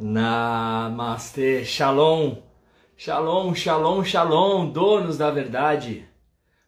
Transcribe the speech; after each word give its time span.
Namastê, 0.00 1.64
Shalom, 1.64 2.36
Shalom, 2.96 3.52
Shalom, 3.52 4.04
Shalom, 4.04 4.70
donos 4.70 5.18
da 5.18 5.28
verdade, 5.28 6.04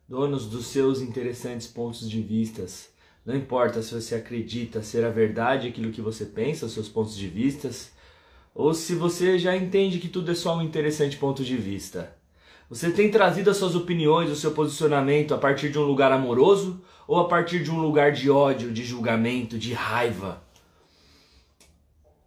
donos 0.09 0.47
dos 0.47 0.67
seus 0.67 1.01
interessantes 1.01 1.69
pontos 1.69 2.11
de 2.11 2.21
vistas. 2.21 2.91
Não 3.25 3.37
importa 3.37 3.83
se 3.83 3.95
você 3.95 4.17
acredita 4.17 4.83
ser 4.83 5.05
a 5.05 5.11
verdade 5.11 5.69
aquilo 5.69 5.93
que 5.93 6.01
você 6.01 6.25
pensa, 6.25 6.67
os 6.67 6.73
seus 6.73 6.89
pontos 6.89 7.17
de 7.17 7.29
vistas, 7.29 7.93
ou 8.53 8.75
se 8.75 8.97
você 8.97 9.39
já 9.39 9.57
entende 9.57 10.01
que 10.01 10.09
tudo 10.09 10.33
é 10.33 10.35
só 10.35 10.57
um 10.57 10.63
interessante 10.63 11.17
ponto 11.17 11.45
de 11.45 11.57
vista. 11.57 12.13
Você 12.69 12.91
tem 12.91 13.13
trazido 13.13 13.49
as 13.49 13.59
suas 13.59 13.77
opiniões, 13.77 14.29
o 14.29 14.35
seu 14.35 14.51
posicionamento 14.51 15.35
a 15.35 15.39
partir 15.39 15.71
de 15.71 15.79
um 15.79 15.85
lugar 15.85 16.11
amoroso 16.11 16.83
ou 17.07 17.21
a 17.21 17.29
partir 17.29 17.63
de 17.63 17.71
um 17.71 17.81
lugar 17.81 18.11
de 18.11 18.29
ódio, 18.29 18.73
de 18.73 18.85
julgamento, 18.85 19.57
de 19.57 19.73
raiva? 19.73 20.50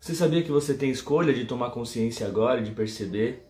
Você 0.03 0.13
sabia 0.13 0.43
que 0.43 0.51
você 0.51 0.73
tem 0.73 0.91
escolha 0.91 1.33
de 1.33 1.45
tomar 1.45 1.69
consciência 1.69 2.27
agora, 2.27 2.61
de 2.61 2.71
perceber 2.71 3.47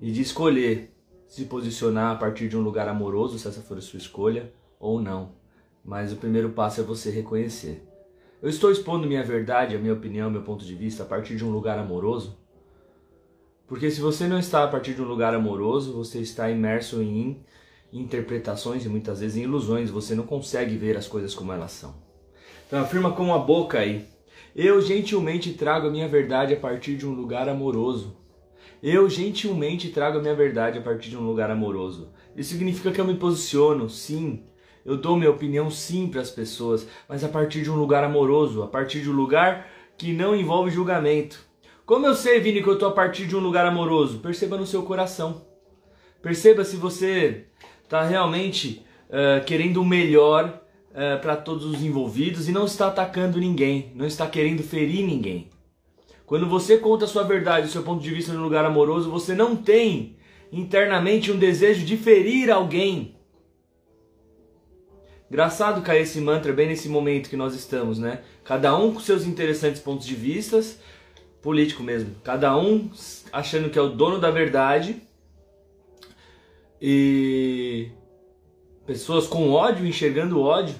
e 0.00 0.10
de 0.10 0.22
escolher 0.22 0.90
se 1.28 1.44
posicionar 1.44 2.12
a 2.12 2.16
partir 2.16 2.48
de 2.48 2.56
um 2.56 2.62
lugar 2.62 2.88
amoroso, 2.88 3.38
se 3.38 3.46
essa 3.46 3.60
for 3.60 3.76
a 3.76 3.82
sua 3.82 3.98
escolha, 3.98 4.50
ou 4.80 4.98
não. 4.98 5.32
Mas 5.84 6.10
o 6.10 6.16
primeiro 6.16 6.48
passo 6.48 6.80
é 6.80 6.84
você 6.84 7.10
reconhecer. 7.10 7.86
Eu 8.40 8.48
estou 8.48 8.72
expondo 8.72 9.06
minha 9.06 9.22
verdade, 9.22 9.76
a 9.76 9.78
minha 9.78 9.92
opinião, 9.92 10.30
meu 10.30 10.40
ponto 10.40 10.64
de 10.64 10.74
vista 10.74 11.02
a 11.02 11.06
partir 11.06 11.36
de 11.36 11.44
um 11.44 11.50
lugar 11.50 11.78
amoroso? 11.78 12.38
Porque 13.66 13.90
se 13.90 14.00
você 14.00 14.26
não 14.26 14.38
está 14.38 14.64
a 14.64 14.68
partir 14.68 14.94
de 14.94 15.02
um 15.02 15.06
lugar 15.06 15.34
amoroso, 15.34 15.92
você 15.92 16.18
está 16.18 16.48
imerso 16.48 17.02
em 17.02 17.44
interpretações 17.92 18.86
e 18.86 18.88
muitas 18.88 19.20
vezes 19.20 19.36
em 19.36 19.42
ilusões, 19.42 19.90
você 19.90 20.14
não 20.14 20.24
consegue 20.24 20.78
ver 20.78 20.96
as 20.96 21.06
coisas 21.06 21.34
como 21.34 21.52
elas 21.52 21.72
são. 21.72 21.94
Então 22.66 22.80
afirma 22.80 23.12
com 23.12 23.34
a 23.34 23.38
boca 23.38 23.80
aí, 23.80 24.13
eu 24.54 24.80
gentilmente 24.80 25.52
trago 25.52 25.88
a 25.88 25.90
minha 25.90 26.06
verdade 26.06 26.54
a 26.54 26.56
partir 26.56 26.96
de 26.96 27.06
um 27.06 27.12
lugar 27.12 27.48
amoroso. 27.48 28.16
Eu 28.80 29.08
gentilmente 29.08 29.88
trago 29.88 30.18
a 30.18 30.22
minha 30.22 30.34
verdade 30.34 30.78
a 30.78 30.82
partir 30.82 31.10
de 31.10 31.16
um 31.16 31.26
lugar 31.26 31.50
amoroso. 31.50 32.12
Isso 32.36 32.50
significa 32.50 32.92
que 32.92 33.00
eu 33.00 33.04
me 33.04 33.16
posiciono, 33.16 33.88
sim. 33.88 34.44
Eu 34.84 34.96
dou 34.96 35.16
minha 35.16 35.30
opinião 35.30 35.70
sim 35.70 36.06
para 36.06 36.20
as 36.20 36.30
pessoas, 36.30 36.86
mas 37.08 37.24
a 37.24 37.28
partir 37.28 37.62
de 37.62 37.70
um 37.70 37.76
lugar 37.76 38.04
amoroso, 38.04 38.62
a 38.62 38.68
partir 38.68 39.00
de 39.00 39.10
um 39.10 39.14
lugar 39.14 39.66
que 39.96 40.12
não 40.12 40.36
envolve 40.36 40.70
julgamento. 40.70 41.40
Como 41.86 42.06
eu 42.06 42.14
sei, 42.14 42.40
Vini, 42.40 42.62
que 42.62 42.68
eu 42.68 42.74
estou 42.74 42.88
a 42.88 42.92
partir 42.92 43.26
de 43.26 43.34
um 43.34 43.40
lugar 43.40 43.66
amoroso? 43.66 44.18
Perceba 44.18 44.56
no 44.56 44.66
seu 44.66 44.82
coração. 44.82 45.46
Perceba 46.22 46.64
se 46.64 46.76
você 46.76 47.46
está 47.82 48.04
realmente 48.04 48.84
uh, 49.08 49.44
querendo 49.44 49.80
o 49.80 49.84
melhor 49.84 50.63
uh, 50.94 51.20
para 51.20 51.36
todos 51.36 51.64
os 51.64 51.82
envolvidos 51.82 52.48
e 52.48 52.52
não 52.52 52.64
está 52.64 52.86
atacando 52.86 53.38
ninguém, 53.38 53.92
não 53.94 54.06
está 54.06 54.26
querendo 54.26 54.62
ferir 54.62 55.04
ninguém. 55.04 55.48
Quando 56.24 56.48
você 56.48 56.78
conta 56.78 57.04
a 57.04 57.08
sua 57.08 57.24
verdade, 57.24 57.66
o 57.66 57.70
seu 57.70 57.82
ponto 57.82 58.02
de 58.02 58.10
vista 58.10 58.32
no 58.32 58.42
lugar 58.42 58.64
amoroso, 58.64 59.10
você 59.10 59.34
não 59.34 59.54
tem 59.54 60.16
internamente 60.50 61.30
um 61.30 61.36
desejo 61.36 61.84
de 61.84 61.96
ferir 61.96 62.50
alguém. 62.50 63.14
Engraçado 65.30 65.82
cair 65.82 66.02
esse 66.02 66.20
mantra 66.20 66.52
bem 66.52 66.68
nesse 66.68 66.88
momento 66.88 67.28
que 67.28 67.36
nós 67.36 67.54
estamos, 67.54 67.98
né? 67.98 68.22
Cada 68.44 68.76
um 68.76 68.94
com 68.94 69.00
seus 69.00 69.26
interessantes 69.26 69.80
pontos 69.80 70.06
de 70.06 70.14
vistas, 70.14 70.78
político 71.42 71.82
mesmo. 71.82 72.14
Cada 72.22 72.56
um 72.56 72.90
achando 73.32 73.68
que 73.68 73.78
é 73.78 73.82
o 73.82 73.88
dono 73.88 74.18
da 74.18 74.30
verdade. 74.30 75.02
E 76.80 77.90
pessoas 78.86 79.26
com 79.26 79.50
ódio 79.50 79.86
enxergando 79.86 80.40
ódio 80.40 80.76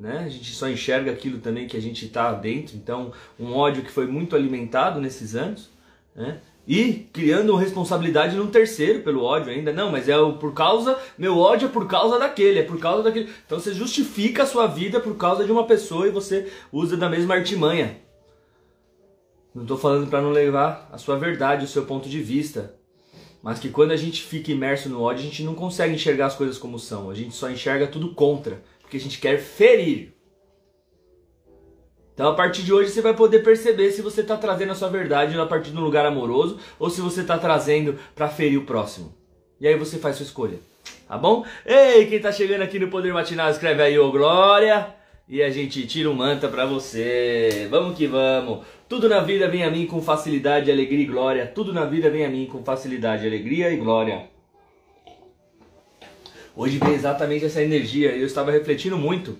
né? 0.00 0.22
A 0.24 0.28
gente 0.30 0.52
só 0.54 0.66
enxerga 0.68 1.12
aquilo 1.12 1.38
também 1.38 1.68
que 1.68 1.76
a 1.76 1.80
gente 1.80 2.06
está 2.06 2.32
dentro, 2.32 2.74
então 2.74 3.12
um 3.38 3.52
ódio 3.52 3.82
que 3.82 3.90
foi 3.90 4.06
muito 4.06 4.34
alimentado 4.34 4.98
nesses 4.98 5.36
anos, 5.36 5.68
né? 6.16 6.40
E 6.66 7.08
criando 7.12 7.54
responsabilidade 7.56 8.36
num 8.36 8.46
terceiro 8.46 9.00
pelo 9.00 9.24
ódio 9.24 9.50
ainda. 9.50 9.72
Não, 9.72 9.90
mas 9.90 10.08
é 10.08 10.14
por 10.38 10.54
causa. 10.54 10.96
Meu 11.18 11.36
ódio 11.36 11.66
é 11.66 11.70
por 11.70 11.86
causa 11.88 12.18
daquele, 12.18 12.60
é 12.60 12.62
por 12.62 12.78
causa 12.78 13.02
daquele. 13.02 13.28
Então 13.44 13.58
você 13.58 13.74
justifica 13.74 14.44
a 14.44 14.46
sua 14.46 14.66
vida 14.66 15.00
por 15.00 15.16
causa 15.16 15.44
de 15.44 15.50
uma 15.50 15.66
pessoa 15.66 16.06
e 16.06 16.10
você 16.10 16.50
usa 16.70 16.96
da 16.96 17.08
mesma 17.08 17.34
artimanha. 17.34 17.98
Não 19.52 19.62
estou 19.62 19.76
falando 19.76 20.08
para 20.08 20.22
não 20.22 20.30
levar 20.30 20.88
a 20.92 20.98
sua 20.98 21.18
verdade, 21.18 21.64
o 21.64 21.68
seu 21.68 21.84
ponto 21.84 22.08
de 22.08 22.20
vista. 22.20 22.74
Mas 23.42 23.58
que 23.58 23.70
quando 23.70 23.90
a 23.90 23.96
gente 23.96 24.22
fica 24.22 24.52
imerso 24.52 24.88
no 24.88 25.02
ódio, 25.02 25.24
a 25.24 25.26
gente 25.26 25.42
não 25.42 25.54
consegue 25.54 25.94
enxergar 25.94 26.26
as 26.26 26.36
coisas 26.36 26.56
como 26.56 26.78
são. 26.78 27.10
A 27.10 27.14
gente 27.14 27.34
só 27.34 27.50
enxerga 27.50 27.86
tudo 27.88 28.14
contra 28.14 28.62
porque 28.90 28.96
a 28.96 29.00
gente 29.00 29.20
quer 29.20 29.38
ferir. 29.38 30.12
Então 32.12 32.28
a 32.28 32.34
partir 32.34 32.64
de 32.64 32.72
hoje 32.72 32.90
você 32.90 33.00
vai 33.00 33.14
poder 33.14 33.38
perceber 33.38 33.92
se 33.92 34.02
você 34.02 34.20
está 34.20 34.36
trazendo 34.36 34.72
a 34.72 34.74
sua 34.74 34.88
verdade 34.88 35.38
a 35.38 35.46
partir 35.46 35.70
de 35.70 35.78
um 35.78 35.84
lugar 35.84 36.04
amoroso 36.04 36.58
ou 36.76 36.90
se 36.90 37.00
você 37.00 37.20
está 37.20 37.38
trazendo 37.38 37.96
para 38.16 38.28
ferir 38.28 38.58
o 38.58 38.64
próximo. 38.64 39.14
E 39.60 39.68
aí 39.68 39.76
você 39.76 39.96
faz 39.96 40.16
sua 40.16 40.24
escolha. 40.24 40.58
Tá 41.06 41.16
bom? 41.16 41.46
Ei, 41.64 42.06
quem 42.06 42.16
está 42.16 42.32
chegando 42.32 42.62
aqui 42.62 42.80
no 42.80 42.88
Poder 42.88 43.12
Matinal, 43.12 43.48
escreve 43.48 43.80
aí, 43.80 43.96
ô 43.96 44.10
Glória. 44.10 44.94
E 45.28 45.40
a 45.40 45.50
gente 45.50 45.86
tira 45.86 46.10
um 46.10 46.14
manta 46.14 46.48
para 46.48 46.66
você. 46.66 47.68
Vamos 47.70 47.96
que 47.96 48.08
vamos. 48.08 48.66
Tudo 48.88 49.08
na 49.08 49.20
vida 49.20 49.46
vem 49.48 49.62
a 49.62 49.70
mim 49.70 49.86
com 49.86 50.02
facilidade, 50.02 50.70
alegria 50.70 51.04
e 51.04 51.06
glória. 51.06 51.46
Tudo 51.46 51.72
na 51.72 51.84
vida 51.84 52.10
vem 52.10 52.24
a 52.24 52.28
mim 52.28 52.46
com 52.46 52.64
facilidade, 52.64 53.24
alegria 53.24 53.70
e 53.70 53.76
glória. 53.76 54.29
Hoje 56.60 56.76
vem 56.76 56.92
exatamente 56.92 57.46
essa 57.46 57.62
energia. 57.62 58.14
Eu 58.14 58.26
estava 58.26 58.50
refletindo 58.50 58.98
muito 58.98 59.38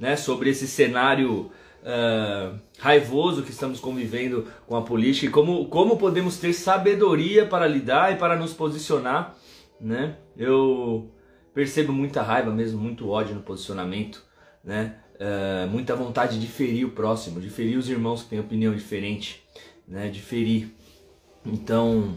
né, 0.00 0.16
sobre 0.16 0.48
esse 0.48 0.66
cenário 0.66 1.50
uh, 1.82 2.58
raivoso 2.78 3.42
que 3.42 3.50
estamos 3.50 3.78
convivendo 3.78 4.46
com 4.66 4.74
a 4.74 4.80
política 4.80 5.26
e 5.26 5.28
como, 5.28 5.66
como 5.68 5.98
podemos 5.98 6.38
ter 6.38 6.54
sabedoria 6.54 7.44
para 7.44 7.66
lidar 7.66 8.14
e 8.14 8.16
para 8.16 8.36
nos 8.36 8.54
posicionar. 8.54 9.36
Né? 9.78 10.16
Eu 10.34 11.10
percebo 11.52 11.92
muita 11.92 12.22
raiva 12.22 12.50
mesmo, 12.50 12.80
muito 12.80 13.06
ódio 13.10 13.34
no 13.34 13.42
posicionamento, 13.42 14.24
né? 14.64 14.96
Uh, 15.16 15.68
muita 15.68 15.94
vontade 15.94 16.40
de 16.40 16.46
ferir 16.46 16.86
o 16.86 16.92
próximo, 16.92 17.38
de 17.38 17.50
ferir 17.50 17.76
os 17.76 17.90
irmãos 17.90 18.22
que 18.22 18.30
têm 18.30 18.40
opinião 18.40 18.74
diferente, 18.74 19.44
né? 19.86 20.08
de 20.08 20.22
ferir. 20.22 20.74
Então, 21.44 22.16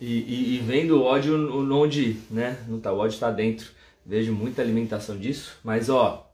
e, 0.00 0.06
e, 0.06 0.56
e 0.56 0.58
vendo 0.58 0.98
o 0.98 1.02
ódio 1.02 1.34
onde, 1.72 2.18
né? 2.30 2.58
Não 2.68 2.80
tá, 2.80 2.92
o 2.92 2.98
ódio 2.98 3.14
está 3.14 3.30
dentro. 3.30 3.70
Vejo 4.04 4.32
muita 4.32 4.60
alimentação 4.60 5.16
disso, 5.16 5.58
mas 5.64 5.88
ó, 5.88 6.30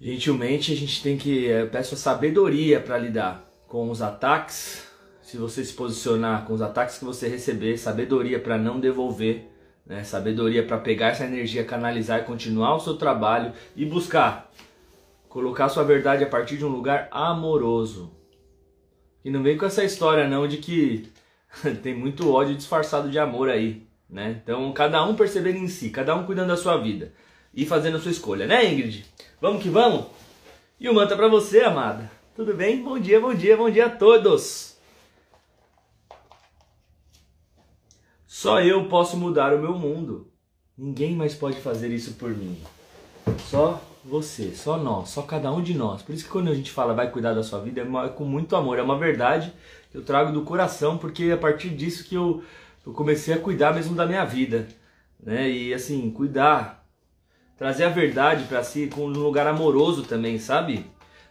gentilmente 0.00 0.72
a 0.72 0.76
gente 0.76 1.02
tem 1.02 1.16
que 1.16 1.46
eu 1.46 1.68
peço 1.68 1.94
a 1.94 1.98
sabedoria 1.98 2.80
para 2.80 2.98
lidar 2.98 3.44
com 3.66 3.90
os 3.90 4.00
ataques. 4.00 4.86
Se 5.22 5.36
você 5.36 5.64
se 5.64 5.72
posicionar 5.72 6.44
com 6.46 6.52
os 6.52 6.62
ataques 6.62 6.98
que 6.98 7.04
você 7.04 7.26
receber, 7.26 7.76
sabedoria 7.76 8.38
para 8.38 8.56
não 8.56 8.78
devolver, 8.78 9.50
né? 9.84 10.04
Sabedoria 10.04 10.64
para 10.64 10.78
pegar 10.78 11.08
essa 11.08 11.24
energia, 11.24 11.64
canalizar 11.64 12.20
e 12.20 12.24
continuar 12.24 12.76
o 12.76 12.80
seu 12.80 12.96
trabalho 12.96 13.52
e 13.74 13.84
buscar 13.84 14.52
colocar 15.36 15.68
sua 15.68 15.84
verdade 15.84 16.24
a 16.24 16.28
partir 16.28 16.56
de 16.56 16.64
um 16.64 16.68
lugar 16.68 17.08
amoroso. 17.10 18.10
E 19.22 19.30
não 19.30 19.42
vem 19.42 19.58
com 19.58 19.66
essa 19.66 19.84
história 19.84 20.26
não 20.26 20.48
de 20.48 20.56
que 20.56 21.12
tem 21.82 21.94
muito 21.94 22.32
ódio 22.32 22.54
disfarçado 22.54 23.10
de 23.10 23.18
amor 23.18 23.48
aí, 23.48 23.86
né? 24.08 24.40
Então, 24.42 24.72
cada 24.72 25.04
um 25.04 25.14
percebendo 25.14 25.58
em 25.58 25.68
si, 25.68 25.90
cada 25.90 26.14
um 26.14 26.24
cuidando 26.24 26.48
da 26.48 26.56
sua 26.56 26.76
vida 26.76 27.12
e 27.54 27.64
fazendo 27.64 27.96
a 27.96 28.00
sua 28.00 28.10
escolha, 28.10 28.46
né, 28.46 28.70
Ingrid? 28.70 29.06
Vamos 29.40 29.62
que 29.62 29.68
vamos? 29.68 30.06
E 30.78 30.88
o 30.88 30.94
manta 30.94 31.16
para 31.16 31.28
você, 31.28 31.60
amada. 31.60 32.10
Tudo 32.34 32.54
bem? 32.54 32.82
Bom 32.82 32.98
dia, 32.98 33.20
bom 33.20 33.34
dia, 33.34 33.56
bom 33.56 33.70
dia 33.70 33.86
a 33.86 33.90
todos. 33.90 34.76
Só 38.26 38.60
eu 38.60 38.86
posso 38.88 39.16
mudar 39.16 39.54
o 39.54 39.58
meu 39.58 39.72
mundo. 39.72 40.30
Ninguém 40.76 41.16
mais 41.16 41.34
pode 41.34 41.56
fazer 41.56 41.90
isso 41.90 42.12
por 42.14 42.28
mim. 42.28 42.60
Só 43.48 43.82
você, 44.04 44.54
só 44.54 44.76
nós, 44.76 45.08
só 45.08 45.22
cada 45.22 45.50
um 45.50 45.62
de 45.62 45.72
nós. 45.72 46.02
Por 46.02 46.14
isso 46.14 46.24
que 46.24 46.30
quando 46.30 46.50
a 46.50 46.54
gente 46.54 46.70
fala 46.70 46.92
vai 46.92 47.10
cuidar 47.10 47.32
da 47.32 47.42
sua 47.42 47.60
vida 47.60 47.80
é 47.80 48.08
com 48.08 48.24
muito 48.24 48.54
amor, 48.54 48.78
é 48.78 48.82
uma 48.82 48.98
verdade 48.98 49.52
eu 49.96 50.02
trago 50.02 50.30
do 50.30 50.42
coração, 50.42 50.98
porque 50.98 51.24
é 51.24 51.32
a 51.32 51.38
partir 51.38 51.70
disso 51.70 52.04
que 52.04 52.14
eu, 52.14 52.44
eu 52.86 52.92
comecei 52.92 53.32
a 53.32 53.38
cuidar 53.38 53.74
mesmo 53.74 53.96
da 53.96 54.04
minha 54.04 54.26
vida, 54.26 54.68
né? 55.18 55.48
E 55.48 55.72
assim, 55.72 56.10
cuidar, 56.10 56.86
trazer 57.56 57.84
a 57.84 57.88
verdade 57.88 58.44
para 58.44 58.62
si 58.62 58.88
com 58.88 59.06
um 59.06 59.08
lugar 59.08 59.46
amoroso 59.46 60.02
também, 60.02 60.38
sabe? 60.38 60.84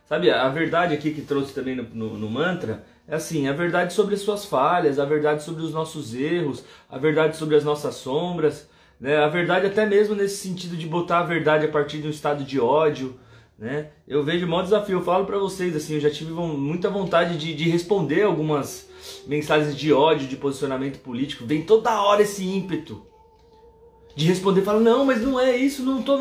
Sabe, 0.09 0.31
a 0.31 0.49
verdade 0.49 0.95
aqui 0.95 1.11
que 1.11 1.21
trouxe 1.21 1.53
também 1.53 1.75
no, 1.75 1.83
no, 1.83 2.17
no 2.17 2.29
mantra 2.29 2.83
é 3.07 3.15
assim, 3.15 3.47
a 3.47 3.53
verdade 3.53 3.93
sobre 3.93 4.15
as 4.15 4.21
suas 4.21 4.45
falhas, 4.45 4.97
a 4.97 5.05
verdade 5.05 5.43
sobre 5.43 5.61
os 5.61 5.71
nossos 5.71 6.15
erros, 6.15 6.63
a 6.89 6.97
verdade 6.97 7.37
sobre 7.37 7.55
as 7.55 7.63
nossas 7.63 7.93
sombras, 7.93 8.67
né? 8.99 9.17
A 9.17 9.27
verdade 9.27 9.67
até 9.67 9.85
mesmo 9.85 10.15
nesse 10.15 10.37
sentido 10.37 10.75
de 10.75 10.87
botar 10.87 11.19
a 11.19 11.23
verdade 11.23 11.65
a 11.65 11.71
partir 11.71 12.01
de 12.01 12.07
um 12.07 12.11
estado 12.11 12.43
de 12.43 12.59
ódio, 12.59 13.15
né? 13.57 13.89
Eu 14.07 14.23
vejo 14.23 14.45
o 14.45 14.49
maior 14.49 14.63
desafio, 14.63 14.99
eu 14.99 15.03
falo 15.03 15.25
para 15.25 15.37
vocês, 15.37 15.75
assim, 15.75 15.95
eu 15.95 16.01
já 16.01 16.09
tive 16.09 16.31
muita 16.31 16.89
vontade 16.89 17.37
de, 17.37 17.53
de 17.53 17.69
responder 17.69 18.23
algumas 18.23 18.89
mensagens 19.27 19.75
de 19.75 19.93
ódio, 19.93 20.27
de 20.27 20.35
posicionamento 20.35 20.99
político, 20.99 21.45
vem 21.45 21.63
toda 21.63 22.01
hora 22.01 22.21
esse 22.21 22.43
ímpeto 22.43 23.05
de 24.15 24.25
responder, 24.25 24.61
fala, 24.61 24.79
não, 24.79 25.05
mas 25.05 25.21
não 25.21 25.39
é 25.39 25.55
isso, 25.57 25.83
não 25.83 26.01
tô... 26.01 26.17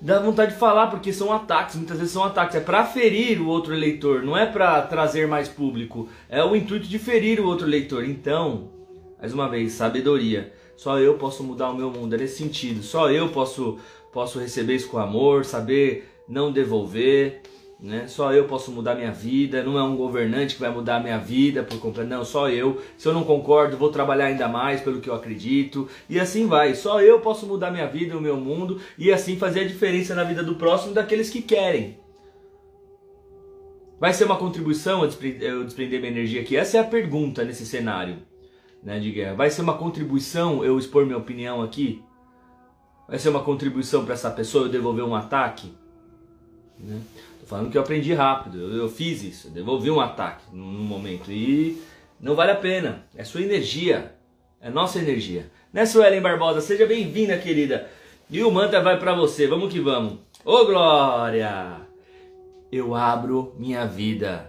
dá 0.00 0.18
vontade 0.18 0.52
de 0.52 0.58
falar, 0.58 0.88
porque 0.88 1.12
são 1.12 1.32
ataques, 1.32 1.76
muitas 1.76 1.96
vezes 1.96 2.12
são 2.12 2.24
ataques. 2.24 2.56
É 2.56 2.60
para 2.60 2.84
ferir 2.84 3.40
o 3.40 3.46
outro 3.46 3.72
eleitor, 3.72 4.22
não 4.22 4.36
é 4.36 4.44
para 4.44 4.82
trazer 4.82 5.28
mais 5.28 5.48
público. 5.48 6.08
É 6.28 6.42
o 6.42 6.56
intuito 6.56 6.88
de 6.88 6.98
ferir 6.98 7.40
o 7.40 7.46
outro 7.46 7.68
eleitor. 7.68 8.04
Então, 8.04 8.70
mais 9.18 9.32
uma 9.32 9.48
vez, 9.48 9.72
sabedoria. 9.72 10.52
Só 10.76 10.98
eu 10.98 11.14
posso 11.14 11.44
mudar 11.44 11.70
o 11.70 11.76
meu 11.76 11.90
mundo, 11.90 12.14
é 12.14 12.18
nesse 12.18 12.38
sentido. 12.38 12.82
Só 12.82 13.10
eu 13.10 13.28
posso, 13.28 13.78
posso 14.12 14.40
receber 14.40 14.74
isso 14.74 14.88
com 14.88 14.98
amor, 14.98 15.44
saber 15.44 16.10
não 16.30 16.52
devolver. 16.52 17.42
Né? 17.78 18.06
Só 18.06 18.32
eu 18.32 18.44
posso 18.44 18.70
mudar 18.70 18.94
minha 18.94 19.10
vida, 19.10 19.62
não 19.62 19.78
é 19.78 19.82
um 19.82 19.96
governante 19.96 20.54
que 20.54 20.60
vai 20.60 20.70
mudar 20.70 21.00
minha 21.00 21.18
vida 21.18 21.62
por 21.62 21.78
completo, 21.80 22.10
não, 22.10 22.24
só 22.24 22.48
eu. 22.50 22.80
Se 22.96 23.08
eu 23.08 23.14
não 23.14 23.24
concordo, 23.24 23.76
vou 23.76 23.90
trabalhar 23.90 24.26
ainda 24.26 24.46
mais 24.46 24.82
pelo 24.82 25.00
que 25.00 25.08
eu 25.08 25.14
acredito, 25.14 25.88
e 26.08 26.20
assim 26.20 26.46
vai. 26.46 26.74
Só 26.74 27.00
eu 27.00 27.20
posso 27.20 27.46
mudar 27.46 27.70
minha 27.70 27.86
vida, 27.86 28.16
o 28.16 28.20
meu 28.20 28.36
mundo, 28.36 28.80
e 28.98 29.10
assim 29.10 29.36
fazer 29.36 29.60
a 29.60 29.66
diferença 29.66 30.14
na 30.14 30.24
vida 30.24 30.42
do 30.42 30.56
próximo 30.56 30.92
daqueles 30.92 31.30
que 31.30 31.40
querem. 31.40 31.98
Vai 33.98 34.12
ser 34.12 34.24
uma 34.24 34.36
contribuição 34.36 35.02
eu 35.40 35.64
desprender 35.64 36.00
minha 36.00 36.12
energia 36.12 36.42
aqui? 36.42 36.56
Essa 36.56 36.78
é 36.78 36.80
a 36.80 36.84
pergunta 36.84 37.44
nesse 37.44 37.66
cenário 37.66 38.18
né, 38.82 38.98
de 38.98 39.10
guerra. 39.10 39.34
Vai 39.34 39.50
ser 39.50 39.62
uma 39.62 39.76
contribuição 39.76 40.64
eu 40.64 40.78
expor 40.78 41.04
minha 41.04 41.18
opinião 41.18 41.62
aqui? 41.62 42.02
Vai 43.08 43.18
ser 43.18 43.28
uma 43.28 43.42
contribuição 43.42 44.04
para 44.04 44.14
essa 44.14 44.30
pessoa 44.30 44.64
eu 44.64 44.70
devolver 44.70 45.04
um 45.04 45.14
ataque? 45.14 45.79
Né? 46.82 47.00
falando 47.50 47.68
que 47.68 47.76
eu 47.76 47.82
aprendi 47.82 48.14
rápido, 48.14 48.60
eu, 48.60 48.76
eu 48.76 48.88
fiz 48.88 49.24
isso, 49.24 49.48
eu 49.48 49.50
devolvi 49.50 49.90
um 49.90 50.00
ataque 50.00 50.44
num, 50.52 50.84
momento 50.84 51.32
e 51.32 51.82
não 52.20 52.36
vale 52.36 52.52
a 52.52 52.56
pena. 52.56 53.04
É 53.16 53.24
sua 53.24 53.42
energia, 53.42 54.14
é 54.60 54.70
nossa 54.70 55.00
energia. 55.00 55.50
Né, 55.72 55.84
Suelen 55.84 56.20
Barbosa? 56.20 56.60
Seja 56.60 56.86
bem-vinda, 56.86 57.36
querida. 57.36 57.90
E 58.30 58.40
o 58.44 58.52
mantra 58.52 58.80
vai 58.80 59.00
para 59.00 59.16
você, 59.16 59.48
vamos 59.48 59.72
que 59.72 59.80
vamos. 59.80 60.18
Ô 60.44 60.64
Glória! 60.64 61.80
Eu 62.70 62.94
abro 62.94 63.52
minha 63.58 63.84
vida 63.84 64.48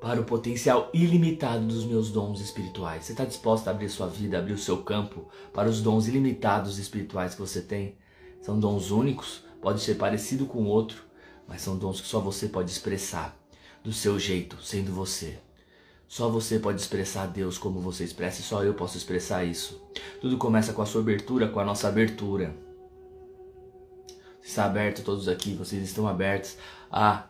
para 0.00 0.20
o 0.20 0.24
potencial 0.24 0.88
ilimitado 0.94 1.66
dos 1.66 1.84
meus 1.84 2.12
dons 2.12 2.40
espirituais. 2.40 3.04
Você 3.04 3.12
está 3.12 3.24
disposto 3.24 3.66
a 3.66 3.72
abrir 3.72 3.88
sua 3.88 4.06
vida, 4.06 4.38
abrir 4.38 4.52
o 4.52 4.58
seu 4.58 4.78
campo 4.78 5.26
para 5.52 5.68
os 5.68 5.82
dons 5.82 6.06
ilimitados 6.06 6.78
espirituais 6.78 7.34
que 7.34 7.40
você 7.40 7.60
tem? 7.60 7.96
São 8.40 8.60
dons 8.60 8.92
únicos, 8.92 9.42
pode 9.60 9.80
ser 9.80 9.96
parecido 9.96 10.46
com 10.46 10.66
outro, 10.66 11.05
mas 11.46 11.62
são 11.62 11.76
dons 11.76 12.00
que 12.00 12.06
só 12.06 12.20
você 12.20 12.48
pode 12.48 12.70
expressar 12.70 13.36
do 13.82 13.92
seu 13.92 14.18
jeito, 14.18 14.56
sendo 14.62 14.92
você. 14.92 15.38
Só 16.08 16.28
você 16.28 16.58
pode 16.58 16.80
expressar 16.80 17.26
Deus 17.26 17.58
como 17.58 17.80
você 17.80 18.04
expressa 18.04 18.40
e 18.40 18.44
só 18.44 18.62
eu 18.62 18.74
posso 18.74 18.96
expressar 18.96 19.44
isso. 19.44 19.80
Tudo 20.20 20.38
começa 20.38 20.72
com 20.72 20.82
a 20.82 20.86
sua 20.86 21.00
abertura, 21.00 21.48
com 21.48 21.58
a 21.58 21.64
nossa 21.64 21.88
abertura. 21.88 22.54
Está 24.42 24.64
aberto 24.64 25.02
todos 25.02 25.28
aqui, 25.28 25.54
vocês 25.54 25.82
estão 25.82 26.06
abertos 26.06 26.56
a 26.90 27.26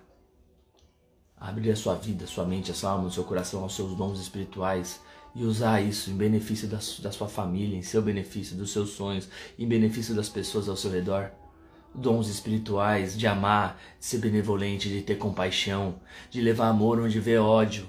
abrir 1.39 1.71
a 1.71 1.77
sua 1.77 1.95
vida, 1.95 2.25
a 2.25 2.29
sua 2.29 2.45
mente, 2.45 2.71
a 2.71 2.75
sua 2.75 2.91
alma, 2.91 3.09
o 3.09 3.13
seu 3.13 3.25
coração 3.25 3.63
aos 3.63 3.75
seus 3.75 3.95
dons 3.97 4.21
espirituais 4.21 5.01
e 5.35 5.43
usar 5.45 5.81
isso 5.81 6.11
em 6.11 6.17
benefício 6.17 6.69
da, 6.69 6.79
da 7.03 7.13
sua 7.13 7.29
família, 7.29 7.77
em 7.77 7.83
seu 7.83 8.03
benefício, 8.03 8.57
dos 8.57 8.71
seus 8.71 8.91
sonhos, 8.91 9.29
em 9.59 9.67
benefício 9.67 10.15
das 10.15 10.29
pessoas 10.29 10.69
ao 10.69 10.77
seu 10.77 10.91
redor 10.91 11.31
dons 11.95 12.29
espirituais 12.29 13.17
de 13.17 13.27
amar, 13.27 13.81
de 13.99 14.05
ser 14.05 14.19
benevolente, 14.19 14.89
de 14.89 15.03
ter 15.03 15.17
compaixão, 15.17 16.01
de 16.31 16.41
levar 16.41 16.69
amor 16.69 17.01
onde 17.01 17.19
vê 17.19 17.39
ódio, 17.39 17.89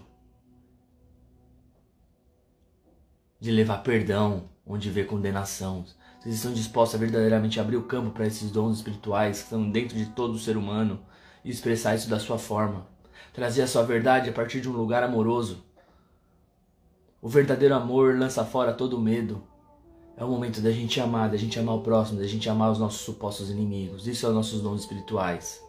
de 3.40 3.52
levar 3.52 3.78
perdão 3.80 4.50
onde 4.66 4.90
vê 4.90 5.04
condenação. 5.04 5.86
Vocês 6.20 6.36
estão 6.36 6.54
dispostos 6.54 6.96
a 6.96 6.98
verdadeiramente 7.00 7.60
abrir 7.60 7.78
o 7.78 7.84
campo 7.84 8.12
para 8.12 8.28
esses 8.28 8.52
dons 8.52 8.78
espirituais 8.78 9.38
que 9.38 9.44
estão 9.46 9.70
dentro 9.70 9.98
de 9.98 10.08
todo 10.08 10.40
ser 10.40 10.58
humano 10.58 11.00
e 11.44 11.50
expressar 11.50 11.96
isso 11.96 12.10
da 12.10 12.20
sua 12.20 12.38
forma. 12.38 12.88
Trazer 13.34 13.62
a 13.62 13.68
sua 13.68 13.84
verdade 13.84 14.30
a 14.30 14.34
partir 14.34 14.60
de 14.60 14.70
um 14.70 14.74
lugar 14.74 15.04
amoroso. 15.04 15.64
O 17.22 17.30
verdadeiro 17.30 17.76
amor 17.76 18.18
lança 18.18 18.44
fora 18.44 18.74
todo 18.74 19.00
medo, 19.00 19.44
é 20.18 20.24
o 20.24 20.28
momento 20.28 20.60
da 20.62 20.72
gente 20.72 21.00
amar, 21.00 21.30
da 21.30 21.38
gente 21.38 21.60
amar 21.60 21.76
o 21.76 21.82
próximo, 21.82 22.20
da 22.20 22.26
gente 22.26 22.50
amar 22.50 22.72
os 22.72 22.80
nossos 22.80 23.02
supostos 23.02 23.52
inimigos. 23.52 24.08
Isso 24.08 24.26
é 24.26 24.30
os 24.30 24.36
nossos 24.36 24.62
dons 24.62 24.82
espirituais. 24.82 25.64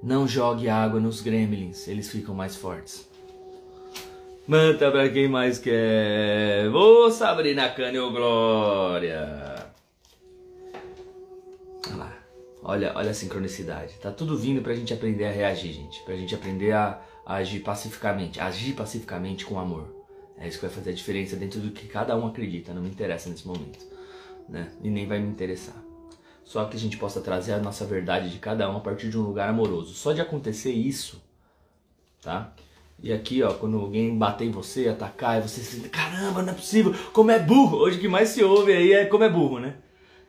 Não 0.00 0.28
jogue 0.28 0.68
água 0.68 1.00
nos 1.00 1.20
gremlins, 1.20 1.88
eles 1.88 2.08
ficam 2.08 2.34
mais 2.34 2.54
fortes. 2.54 3.08
Manta 4.46 4.92
pra 4.92 5.08
quem 5.08 5.28
mais 5.28 5.58
quer. 5.58 6.70
Ô 6.72 7.10
Sabrina 7.10 7.68
Cânio 7.70 8.12
Glória. 8.12 9.66
Olha 11.88 11.96
lá. 11.96 12.12
Olha, 12.62 12.92
olha 12.94 13.10
a 13.10 13.14
sincronicidade. 13.14 13.94
Tá 14.00 14.12
tudo 14.12 14.38
vindo 14.38 14.62
pra 14.62 14.74
gente 14.74 14.94
aprender 14.94 15.24
a 15.24 15.32
reagir, 15.32 15.72
gente. 15.72 16.00
Pra 16.04 16.14
gente 16.14 16.32
aprender 16.32 16.70
a, 16.70 17.02
a 17.24 17.34
agir 17.36 17.58
pacificamente. 17.58 18.38
Agir 18.38 18.74
pacificamente 18.74 19.44
com 19.44 19.58
amor. 19.58 19.95
É 20.38 20.46
isso 20.46 20.58
que 20.58 20.66
vai 20.66 20.74
fazer 20.74 20.90
a 20.90 20.94
diferença 20.94 21.36
dentro 21.36 21.60
do 21.60 21.70
que 21.70 21.86
cada 21.86 22.16
um 22.16 22.26
acredita, 22.26 22.74
não 22.74 22.82
me 22.82 22.90
interessa 22.90 23.30
nesse 23.30 23.46
momento, 23.46 23.86
né? 24.48 24.70
E 24.82 24.90
nem 24.90 25.06
vai 25.06 25.18
me 25.18 25.28
interessar. 25.28 25.74
Só 26.44 26.64
que 26.66 26.76
a 26.76 26.78
gente 26.78 26.96
possa 26.96 27.20
trazer 27.20 27.54
a 27.54 27.58
nossa 27.58 27.84
verdade 27.84 28.30
de 28.30 28.38
cada 28.38 28.70
um 28.70 28.76
a 28.76 28.80
partir 28.80 29.10
de 29.10 29.18
um 29.18 29.22
lugar 29.22 29.48
amoroso. 29.48 29.94
Só 29.94 30.12
de 30.12 30.20
acontecer 30.20 30.72
isso, 30.72 31.20
tá? 32.22 32.52
E 33.02 33.12
aqui, 33.12 33.42
ó, 33.42 33.52
quando 33.52 33.78
alguém 33.78 34.16
bater 34.16 34.46
em 34.46 34.50
você, 34.50 34.88
atacar, 34.88 35.38
e 35.38 35.48
você 35.48 35.60
se 35.60 35.80
caramba, 35.88 36.42
não 36.42 36.52
é 36.52 36.56
possível, 36.56 36.94
como 37.12 37.30
é 37.30 37.38
burro. 37.38 37.78
Hoje 37.78 37.98
o 37.98 38.00
que 38.00 38.08
mais 38.08 38.28
se 38.30 38.42
ouve 38.44 38.72
aí 38.72 38.92
é 38.92 39.04
como 39.06 39.24
é 39.24 39.28
burro, 39.28 39.58
né? 39.58 39.74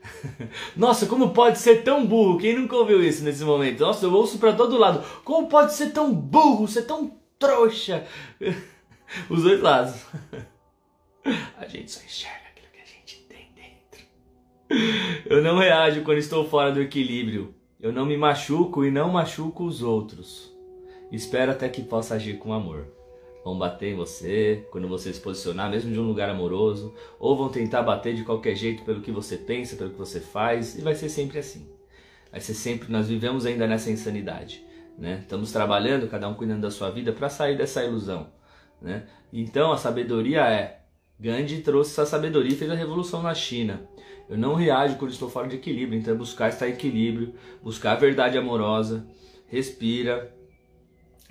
Nossa, 0.75 1.05
como 1.05 1.29
pode 1.29 1.59
ser 1.59 1.83
tão 1.83 2.05
burro? 2.05 2.37
Quem 2.37 2.57
nunca 2.57 2.75
ouviu 2.75 3.03
isso 3.03 3.23
nesse 3.23 3.43
momento? 3.43 3.81
Nossa, 3.81 4.05
eu 4.05 4.13
ouço 4.13 4.37
para 4.37 4.53
todo 4.53 4.77
lado. 4.77 5.03
Como 5.23 5.47
pode 5.47 5.73
ser 5.73 5.91
tão 5.91 6.13
burro, 6.13 6.67
ser 6.67 6.83
tão 6.83 7.11
trouxa? 7.37 8.05
Os 9.29 9.43
dois 9.43 9.61
lados. 9.61 10.05
A 11.57 11.65
gente 11.67 11.91
só 11.91 12.03
enxerga 12.03 12.47
aquilo 12.51 12.67
que 12.71 12.81
a 12.81 12.85
gente 12.85 13.25
tem 13.27 13.51
dentro. 13.53 14.05
Eu 15.25 15.41
não 15.41 15.57
reajo 15.57 16.03
quando 16.03 16.19
estou 16.19 16.47
fora 16.47 16.71
do 16.71 16.81
equilíbrio. 16.81 17.53
Eu 17.79 17.91
não 17.91 18.05
me 18.05 18.15
machuco 18.15 18.85
e 18.85 18.91
não 18.91 19.09
machuco 19.09 19.65
os 19.65 19.83
outros. 19.83 20.55
Espero 21.11 21.51
até 21.51 21.67
que 21.67 21.83
possa 21.83 22.15
agir 22.15 22.37
com 22.37 22.53
amor. 22.53 22.87
Vão 23.43 23.57
bater 23.57 23.93
em 23.93 23.95
você 23.95 24.65
quando 24.71 24.87
você 24.87 25.13
se 25.13 25.19
posicionar, 25.19 25.69
mesmo 25.69 25.91
de 25.91 25.99
um 25.99 26.07
lugar 26.07 26.29
amoroso, 26.29 26.93
ou 27.19 27.35
vão 27.37 27.49
tentar 27.49 27.83
bater 27.83 28.15
de 28.15 28.23
qualquer 28.23 28.55
jeito 28.55 28.83
pelo 28.83 29.01
que 29.01 29.11
você 29.11 29.37
pensa, 29.37 29.75
pelo 29.75 29.91
que 29.91 29.97
você 29.97 30.19
faz, 30.19 30.77
e 30.77 30.81
vai 30.81 30.95
ser 30.95 31.09
sempre 31.09 31.39
assim. 31.39 31.67
Vai 32.31 32.41
ser 32.41 32.53
sempre, 32.53 32.91
nós 32.91 33.07
vivemos 33.07 33.45
ainda 33.45 33.67
nessa 33.67 33.91
insanidade, 33.91 34.65
né? 34.97 35.19
Estamos 35.21 35.51
trabalhando, 35.51 36.09
cada 36.09 36.27
um 36.27 36.33
cuidando 36.33 36.61
da 36.61 36.71
sua 36.71 36.89
vida 36.89 37.13
para 37.13 37.29
sair 37.29 37.57
dessa 37.57 37.83
ilusão. 37.83 38.27
Né? 38.81 39.07
Então 39.31 39.71
a 39.71 39.77
sabedoria 39.77 40.41
é: 40.47 40.81
Gandhi 41.19 41.61
trouxe 41.61 41.91
essa 41.91 42.05
sabedoria 42.05 42.53
e 42.53 42.57
fez 42.57 42.69
a 42.69 42.75
revolução 42.75 43.21
na 43.21 43.33
China. 43.33 43.87
Eu 44.29 44.37
não 44.37 44.55
reajo 44.55 44.97
quando 44.97 45.11
estou 45.11 45.29
fora 45.29 45.47
de 45.47 45.55
equilíbrio, 45.55 45.99
então 45.99 46.13
é 46.13 46.17
buscar 46.17 46.49
estar 46.49 46.67
em 46.67 46.73
equilíbrio, 46.73 47.33
buscar 47.63 47.93
a 47.93 47.95
verdade 47.95 48.37
amorosa, 48.37 49.07
respira, 49.47 50.35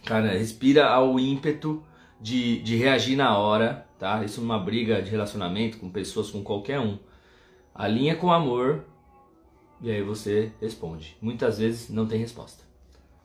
cara, 0.04 0.32
respira 0.32 0.86
ao 0.86 1.18
ímpeto 1.20 1.84
de, 2.20 2.60
de 2.62 2.76
reagir 2.76 3.16
na 3.16 3.36
hora, 3.36 3.86
tá? 3.98 4.24
Isso 4.24 4.40
numa 4.40 4.58
briga 4.58 5.02
de 5.02 5.10
relacionamento 5.10 5.78
com 5.78 5.90
pessoas, 5.90 6.30
com 6.30 6.42
qualquer 6.42 6.80
um. 6.80 6.98
Alinha 7.74 8.16
com 8.16 8.32
amor 8.32 8.84
e 9.80 9.90
aí 9.90 10.02
você 10.02 10.50
responde. 10.60 11.16
Muitas 11.20 11.58
vezes 11.58 11.90
não 11.90 12.06
tem 12.06 12.18
resposta. 12.18 12.64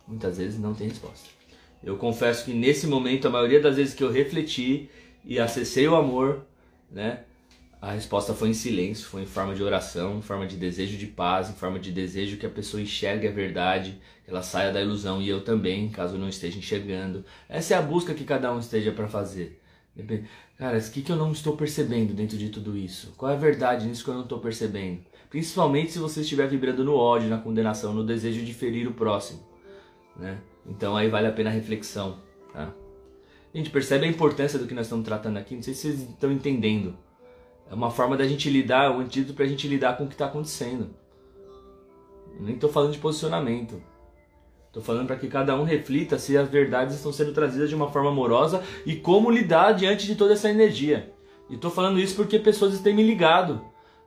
Muitas 0.05 0.37
vezes 0.37 0.59
não 0.59 0.73
tem 0.73 0.89
resposta. 0.89 1.29
Eu 1.83 1.97
confesso 1.97 2.45
que 2.45 2.53
nesse 2.53 2.85
momento, 2.87 3.27
a 3.27 3.31
maioria 3.31 3.59
das 3.59 3.77
vezes 3.77 3.93
que 3.93 4.03
eu 4.03 4.11
refleti 4.11 4.89
e 5.25 5.39
acessei 5.39 5.87
o 5.87 5.95
amor, 5.95 6.45
né? 6.91 7.23
A 7.81 7.93
resposta 7.93 8.35
foi 8.35 8.49
em 8.49 8.53
silêncio, 8.53 9.07
foi 9.07 9.23
em 9.23 9.25
forma 9.25 9.55
de 9.55 9.63
oração, 9.63 10.19
em 10.19 10.21
forma 10.21 10.45
de 10.45 10.55
desejo 10.55 10.97
de 10.97 11.07
paz, 11.07 11.49
em 11.49 11.53
forma 11.53 11.79
de 11.79 11.91
desejo 11.91 12.37
que 12.37 12.45
a 12.45 12.49
pessoa 12.49 12.79
enxergue 12.79 13.27
a 13.27 13.31
verdade, 13.31 13.99
que 14.23 14.29
ela 14.29 14.43
saia 14.43 14.71
da 14.71 14.79
ilusão 14.79 15.19
e 15.19 15.27
eu 15.27 15.43
também, 15.43 15.89
caso 15.89 16.15
não 16.15 16.29
esteja 16.29 16.59
enxergando. 16.59 17.25
Essa 17.49 17.73
é 17.73 17.77
a 17.77 17.81
busca 17.81 18.13
que 18.13 18.23
cada 18.23 18.53
um 18.53 18.59
esteja 18.59 18.91
para 18.91 19.07
fazer. 19.07 19.59
Cara, 20.59 20.77
o 20.77 20.91
que, 20.91 21.01
que 21.01 21.11
eu 21.11 21.15
não 21.15 21.31
estou 21.31 21.57
percebendo 21.57 22.13
dentro 22.13 22.37
de 22.37 22.49
tudo 22.49 22.77
isso? 22.77 23.15
Qual 23.17 23.31
é 23.31 23.35
a 23.35 23.39
verdade 23.39 23.87
nisso 23.87 24.03
que 24.03 24.11
eu 24.11 24.15
não 24.15 24.23
estou 24.23 24.39
percebendo? 24.39 25.01
Principalmente 25.27 25.91
se 25.91 25.97
você 25.97 26.21
estiver 26.21 26.47
vibrando 26.47 26.83
no 26.83 26.95
ódio, 26.95 27.29
na 27.29 27.39
condenação, 27.39 27.93
no 27.93 28.05
desejo 28.05 28.45
de 28.45 28.53
ferir 28.53 28.87
o 28.87 28.93
próximo. 28.93 29.39
Né? 30.15 30.37
Então 30.65 30.95
aí 30.95 31.09
vale 31.09 31.27
a 31.27 31.31
pena 31.31 31.49
a 31.49 31.53
reflexão. 31.53 32.19
Tá? 32.53 32.73
A 33.53 33.57
gente 33.57 33.69
percebe 33.69 34.05
a 34.05 34.09
importância 34.09 34.57
do 34.57 34.67
que 34.67 34.73
nós 34.73 34.85
estamos 34.85 35.05
tratando 35.05 35.37
aqui, 35.37 35.55
não 35.55 35.61
sei 35.61 35.73
se 35.73 35.81
vocês 35.81 36.09
estão 36.09 36.31
entendendo. 36.31 36.95
É 37.69 37.73
uma 37.73 37.89
forma 37.89 38.17
da 38.17 38.27
gente 38.27 38.49
lidar, 38.49 38.91
um 38.91 38.99
antídoto 38.99 39.33
para 39.33 39.45
a 39.45 39.47
gente 39.47 39.67
lidar 39.67 39.97
com 39.97 40.03
o 40.03 40.07
que 40.07 40.13
está 40.13 40.25
acontecendo. 40.25 40.89
Eu 42.35 42.43
nem 42.43 42.55
estou 42.55 42.69
falando 42.69 42.93
de 42.93 42.99
posicionamento. 42.99 43.81
Estou 44.67 44.81
falando 44.81 45.07
para 45.07 45.17
que 45.17 45.27
cada 45.27 45.53
um 45.59 45.63
reflita 45.63 46.17
se 46.17 46.37
as 46.37 46.49
verdades 46.49 46.95
estão 46.95 47.11
sendo 47.11 47.33
trazidas 47.33 47.69
de 47.69 47.75
uma 47.75 47.91
forma 47.91 48.09
amorosa 48.09 48.63
e 48.85 48.95
como 48.95 49.29
lidar 49.29 49.73
diante 49.73 50.05
de 50.07 50.15
toda 50.15 50.33
essa 50.33 50.49
energia. 50.49 51.13
E 51.49 51.55
estou 51.55 51.69
falando 51.69 51.99
isso 51.99 52.15
porque 52.15 52.39
pessoas 52.39 52.79
têm 52.79 52.95
me 52.95 53.03
ligado. 53.03 53.61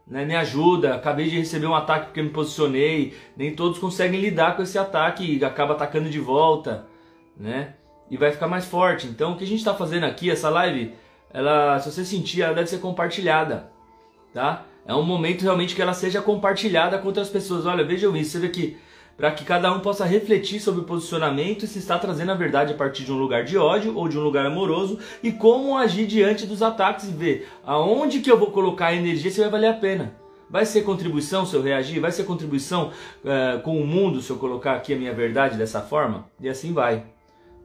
Né? 0.06 0.24
Me 0.24 0.34
ajuda, 0.36 0.94
acabei 0.94 1.28
de 1.28 1.38
receber 1.38 1.66
um 1.66 1.74
ataque 1.74 2.06
porque 2.06 2.22
me 2.22 2.30
posicionei. 2.30 3.14
Nem 3.36 3.54
todos 3.54 3.78
conseguem 3.78 4.20
lidar 4.20 4.56
com 4.56 4.62
esse 4.62 4.78
ataque 4.78 5.38
e 5.38 5.44
acaba 5.44 5.74
atacando 5.74 6.10
de 6.10 6.20
volta, 6.20 6.86
né? 7.36 7.74
E 8.10 8.16
vai 8.16 8.30
ficar 8.30 8.48
mais 8.48 8.66
forte. 8.66 9.06
Então, 9.06 9.32
o 9.32 9.36
que 9.36 9.44
a 9.44 9.46
gente 9.46 9.58
está 9.58 9.74
fazendo 9.74 10.04
aqui, 10.04 10.30
essa 10.30 10.50
live, 10.50 10.94
ela, 11.32 11.80
se 11.80 11.90
você 11.90 12.04
sentir, 12.04 12.42
ela 12.42 12.54
deve 12.54 12.68
ser 12.68 12.78
compartilhada, 12.78 13.70
tá? 14.32 14.64
É 14.86 14.94
um 14.94 15.02
momento 15.02 15.42
realmente 15.42 15.74
que 15.74 15.80
ela 15.80 15.94
seja 15.94 16.20
compartilhada 16.20 16.98
com 16.98 17.06
outras 17.06 17.30
pessoas. 17.30 17.64
Olha, 17.64 17.84
vejam 17.84 18.14
isso, 18.16 18.32
você 18.32 18.38
vê 18.38 18.48
que 18.50 18.76
para 19.16 19.30
que 19.30 19.44
cada 19.44 19.72
um 19.72 19.80
possa 19.80 20.04
refletir 20.04 20.60
sobre 20.60 20.80
o 20.80 20.84
posicionamento 20.84 21.64
e 21.64 21.68
se 21.68 21.78
está 21.78 21.98
trazendo 21.98 22.32
a 22.32 22.34
verdade 22.34 22.72
a 22.72 22.76
partir 22.76 23.04
de 23.04 23.12
um 23.12 23.18
lugar 23.18 23.44
de 23.44 23.56
ódio 23.56 23.96
ou 23.96 24.08
de 24.08 24.18
um 24.18 24.22
lugar 24.22 24.46
amoroso 24.46 24.98
e 25.22 25.30
como 25.30 25.76
agir 25.76 26.06
diante 26.06 26.46
dos 26.46 26.62
ataques 26.62 27.08
e 27.08 27.12
ver 27.12 27.48
aonde 27.64 28.20
que 28.20 28.30
eu 28.30 28.38
vou 28.38 28.50
colocar 28.50 28.86
a 28.86 28.94
energia 28.94 29.30
se 29.30 29.40
vai 29.40 29.50
valer 29.50 29.68
a 29.68 29.74
pena. 29.74 30.14
Vai 30.50 30.66
ser 30.66 30.82
contribuição 30.82 31.46
se 31.46 31.54
eu 31.54 31.62
reagir? 31.62 32.00
Vai 32.00 32.12
ser 32.12 32.24
contribuição 32.24 32.92
uh, 33.24 33.60
com 33.62 33.80
o 33.80 33.86
mundo 33.86 34.20
se 34.20 34.30
eu 34.30 34.36
colocar 34.36 34.74
aqui 34.74 34.92
a 34.92 34.96
minha 34.96 35.12
verdade 35.12 35.56
dessa 35.56 35.80
forma? 35.80 36.28
E 36.40 36.48
assim 36.48 36.72
vai, 36.72 37.04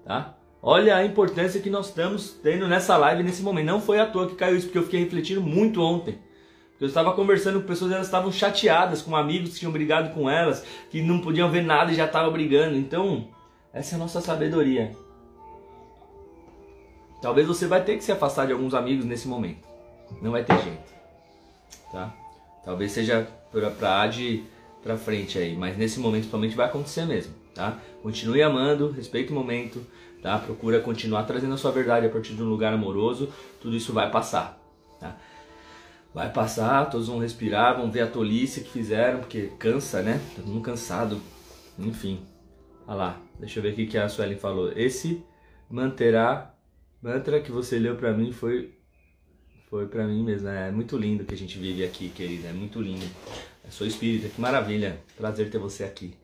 tá? 0.05 0.35
Olha 0.61 0.95
a 0.95 1.05
importância 1.05 1.61
que 1.61 1.69
nós 1.69 1.87
estamos 1.87 2.31
tendo 2.43 2.67
nessa 2.67 2.97
live 2.97 3.23
nesse 3.23 3.41
momento. 3.41 3.65
Não 3.65 3.81
foi 3.81 3.99
à 3.99 4.05
toa 4.05 4.27
que 4.27 4.35
caiu 4.35 4.57
isso, 4.57 4.67
porque 4.67 4.77
eu 4.77 4.83
fiquei 4.83 5.01
refletindo 5.01 5.41
muito 5.41 5.81
ontem. 5.81 6.19
Eu 6.79 6.87
estava 6.87 7.13
conversando 7.13 7.59
com 7.59 7.67
pessoas, 7.67 7.91
elas 7.91 8.05
estavam 8.05 8.31
chateadas 8.31 9.01
com 9.01 9.15
amigos 9.15 9.53
que 9.53 9.59
tinham 9.59 9.71
brigado 9.71 10.13
com 10.13 10.29
elas, 10.29 10.65
que 10.89 11.01
não 11.01 11.19
podiam 11.19 11.51
ver 11.51 11.61
nada 11.61 11.91
e 11.91 11.95
já 11.95 12.05
estavam 12.05 12.31
brigando. 12.31 12.77
Então, 12.77 13.27
essa 13.73 13.93
é 13.93 13.97
a 13.97 13.99
nossa 13.99 14.21
sabedoria. 14.21 14.95
Talvez 17.21 17.45
você 17.47 17.67
vai 17.67 17.83
ter 17.83 17.97
que 17.97 18.03
se 18.03 18.11
afastar 18.11 18.47
de 18.47 18.53
alguns 18.53 18.73
amigos 18.73 19.03
nesse 19.03 19.27
momento. 19.27 19.67
Não 20.21 20.31
vai 20.31 20.43
ter 20.43 20.57
jeito. 20.61 20.93
Tá? 21.91 22.13
Talvez 22.63 22.91
seja 22.91 23.27
para 23.51 24.07
de 24.07 24.43
para 24.81 24.97
frente 24.97 25.37
aí, 25.37 25.57
mas 25.57 25.77
nesse 25.77 25.99
momento 25.99 26.21
principalmente 26.21 26.55
vai 26.55 26.65
acontecer 26.67 27.05
mesmo, 27.05 27.33
tá? 27.53 27.77
Continue 28.01 28.41
amando, 28.41 28.91
respeite 28.91 29.29
o 29.29 29.35
momento, 29.35 29.85
tá? 30.21 30.37
Procura 30.37 30.79
continuar 30.79 31.23
trazendo 31.23 31.53
a 31.53 31.57
sua 31.57 31.71
verdade 31.71 32.05
a 32.05 32.09
partir 32.09 32.33
de 32.33 32.41
um 32.41 32.47
lugar 32.47 32.73
amoroso, 32.73 33.29
tudo 33.61 33.75
isso 33.75 33.91
vai 33.91 34.09
passar, 34.09 34.57
tá? 34.97 35.17
Vai 36.13 36.31
passar, 36.31 36.89
todos 36.89 37.07
vão 37.07 37.19
respirar, 37.19 37.77
vão 37.77 37.91
ver 37.91 38.01
a 38.01 38.07
tolice 38.07 38.61
que 38.61 38.71
fizeram, 38.71 39.19
porque 39.19 39.51
cansa, 39.59 40.01
né? 40.01 40.19
Todo 40.35 40.47
mundo 40.47 40.61
cansado. 40.61 41.21
Enfim. 41.77 42.19
Olha 42.87 42.95
lá, 42.95 43.21
deixa 43.39 43.59
eu 43.59 43.63
ver 43.63 43.73
o 43.73 43.87
que 43.87 43.97
a 43.97 44.09
Suelen 44.09 44.37
falou. 44.37 44.71
Esse 44.75 45.23
manterá 45.69 46.55
mantra 47.01 47.39
que 47.39 47.51
você 47.51 47.77
leu 47.77 47.95
para 47.95 48.11
mim 48.11 48.31
foi 48.31 48.73
foi 49.69 49.87
para 49.87 50.07
mim 50.07 50.23
mesmo. 50.23 50.47
É 50.47 50.71
muito 50.71 50.97
lindo 50.97 51.23
que 51.23 51.33
a 51.33 51.37
gente 51.37 51.59
vive 51.59 51.83
aqui, 51.83 52.09
querida. 52.09 52.47
É 52.47 52.53
muito 52.53 52.81
lindo. 52.81 53.05
Eu 53.63 53.71
sou 53.71 53.85
espírita, 53.85 54.29
que 54.29 54.41
maravilha. 54.41 54.99
Prazer 55.15 55.51
ter 55.51 55.59
você 55.59 55.83
aqui, 55.83 56.15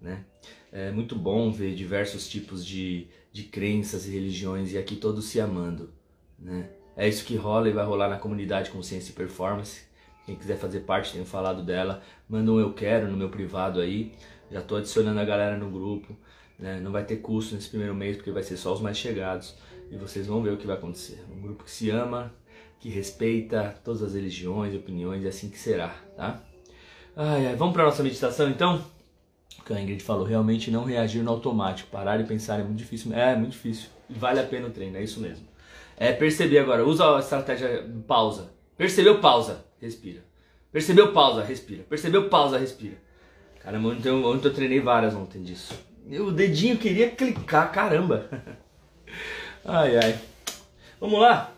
né? 0.00 0.24
É 0.70 0.92
muito 0.92 1.16
bom 1.16 1.50
ver 1.50 1.74
diversos 1.74 2.28
tipos 2.28 2.64
de, 2.64 3.08
de 3.32 3.42
crenças 3.42 4.06
e 4.06 4.12
religiões 4.12 4.72
e 4.72 4.78
aqui 4.78 4.94
todos 4.96 5.24
se 5.24 5.40
amando, 5.40 5.92
né? 6.38 6.70
É 6.96 7.08
isso 7.08 7.24
que 7.24 7.36
rola 7.36 7.68
e 7.68 7.72
vai 7.72 7.84
rolar 7.84 8.08
na 8.08 8.18
comunidade 8.18 8.70
Consciência 8.70 9.12
e 9.12 9.14
Performance. 9.14 9.82
Quem 10.26 10.36
quiser 10.36 10.56
fazer 10.56 10.80
parte, 10.80 11.12
tenho 11.12 11.24
falado 11.24 11.62
dela, 11.62 12.02
manda 12.28 12.52
um 12.52 12.60
eu 12.60 12.72
quero 12.72 13.10
no 13.10 13.16
meu 13.16 13.28
privado 13.28 13.80
aí. 13.80 14.12
Já 14.50 14.60
estou 14.60 14.78
adicionando 14.78 15.18
a 15.18 15.24
galera 15.24 15.56
no 15.56 15.70
grupo. 15.70 16.16
Né? 16.58 16.78
Não 16.80 16.92
vai 16.92 17.04
ter 17.04 17.16
custo 17.16 17.54
nesse 17.54 17.68
primeiro 17.68 17.94
mês, 17.94 18.16
porque 18.16 18.30
vai 18.30 18.42
ser 18.42 18.56
só 18.56 18.72
os 18.72 18.80
mais 18.80 18.96
chegados. 18.96 19.56
E 19.90 19.96
vocês 19.96 20.26
vão 20.26 20.42
ver 20.42 20.52
o 20.52 20.56
que 20.56 20.66
vai 20.66 20.76
acontecer. 20.76 21.24
Um 21.30 21.40
grupo 21.40 21.64
que 21.64 21.70
se 21.70 21.90
ama, 21.90 22.32
que 22.78 22.88
respeita 22.88 23.74
todas 23.82 24.02
as 24.02 24.14
religiões 24.14 24.74
opiniões, 24.74 25.24
e 25.24 25.28
assim 25.28 25.50
que 25.50 25.58
será, 25.58 25.88
tá? 26.16 26.42
Ai, 27.16 27.48
ai. 27.48 27.56
Vamos 27.56 27.74
para 27.74 27.84
nossa 27.84 28.02
meditação 28.02 28.48
então? 28.48 28.84
O 29.58 29.64
que 29.64 29.72
a 29.72 29.80
Ingrid 29.80 30.02
falou, 30.02 30.24
realmente 30.24 30.70
não 30.70 30.84
reagir 30.84 31.22
no 31.22 31.30
automático. 31.30 31.90
Parar 31.90 32.20
e 32.20 32.24
pensar 32.24 32.60
é 32.60 32.64
muito 32.64 32.78
difícil. 32.78 33.12
É, 33.14 33.32
é 33.32 33.36
muito 33.36 33.52
difícil. 33.52 33.88
E 34.08 34.14
vale 34.14 34.40
a 34.40 34.44
pena 34.44 34.68
o 34.68 34.70
treino, 34.70 34.96
é 34.96 35.02
isso 35.02 35.20
mesmo. 35.20 35.51
É 36.02 36.12
perceber 36.12 36.58
agora, 36.58 36.84
usa 36.84 37.14
a 37.16 37.20
estratégia 37.20 37.88
pausa. 38.08 38.52
Percebeu, 38.76 39.20
pausa, 39.20 39.64
respira. 39.80 40.24
Percebeu, 40.72 41.12
pausa, 41.12 41.44
respira. 41.44 41.84
Percebeu, 41.84 42.28
pausa, 42.28 42.58
respira. 42.58 42.96
Caramba, 43.60 43.90
ontem, 43.90 44.10
ontem 44.10 44.48
eu 44.48 44.52
treinei 44.52 44.80
várias 44.80 45.14
ontem 45.14 45.44
disso. 45.44 45.72
O 46.10 46.32
dedinho 46.32 46.76
queria 46.76 47.08
clicar, 47.08 47.70
caramba. 47.70 48.28
Ai, 49.64 49.96
ai. 49.96 50.18
Vamos 50.98 51.20
lá? 51.20 51.54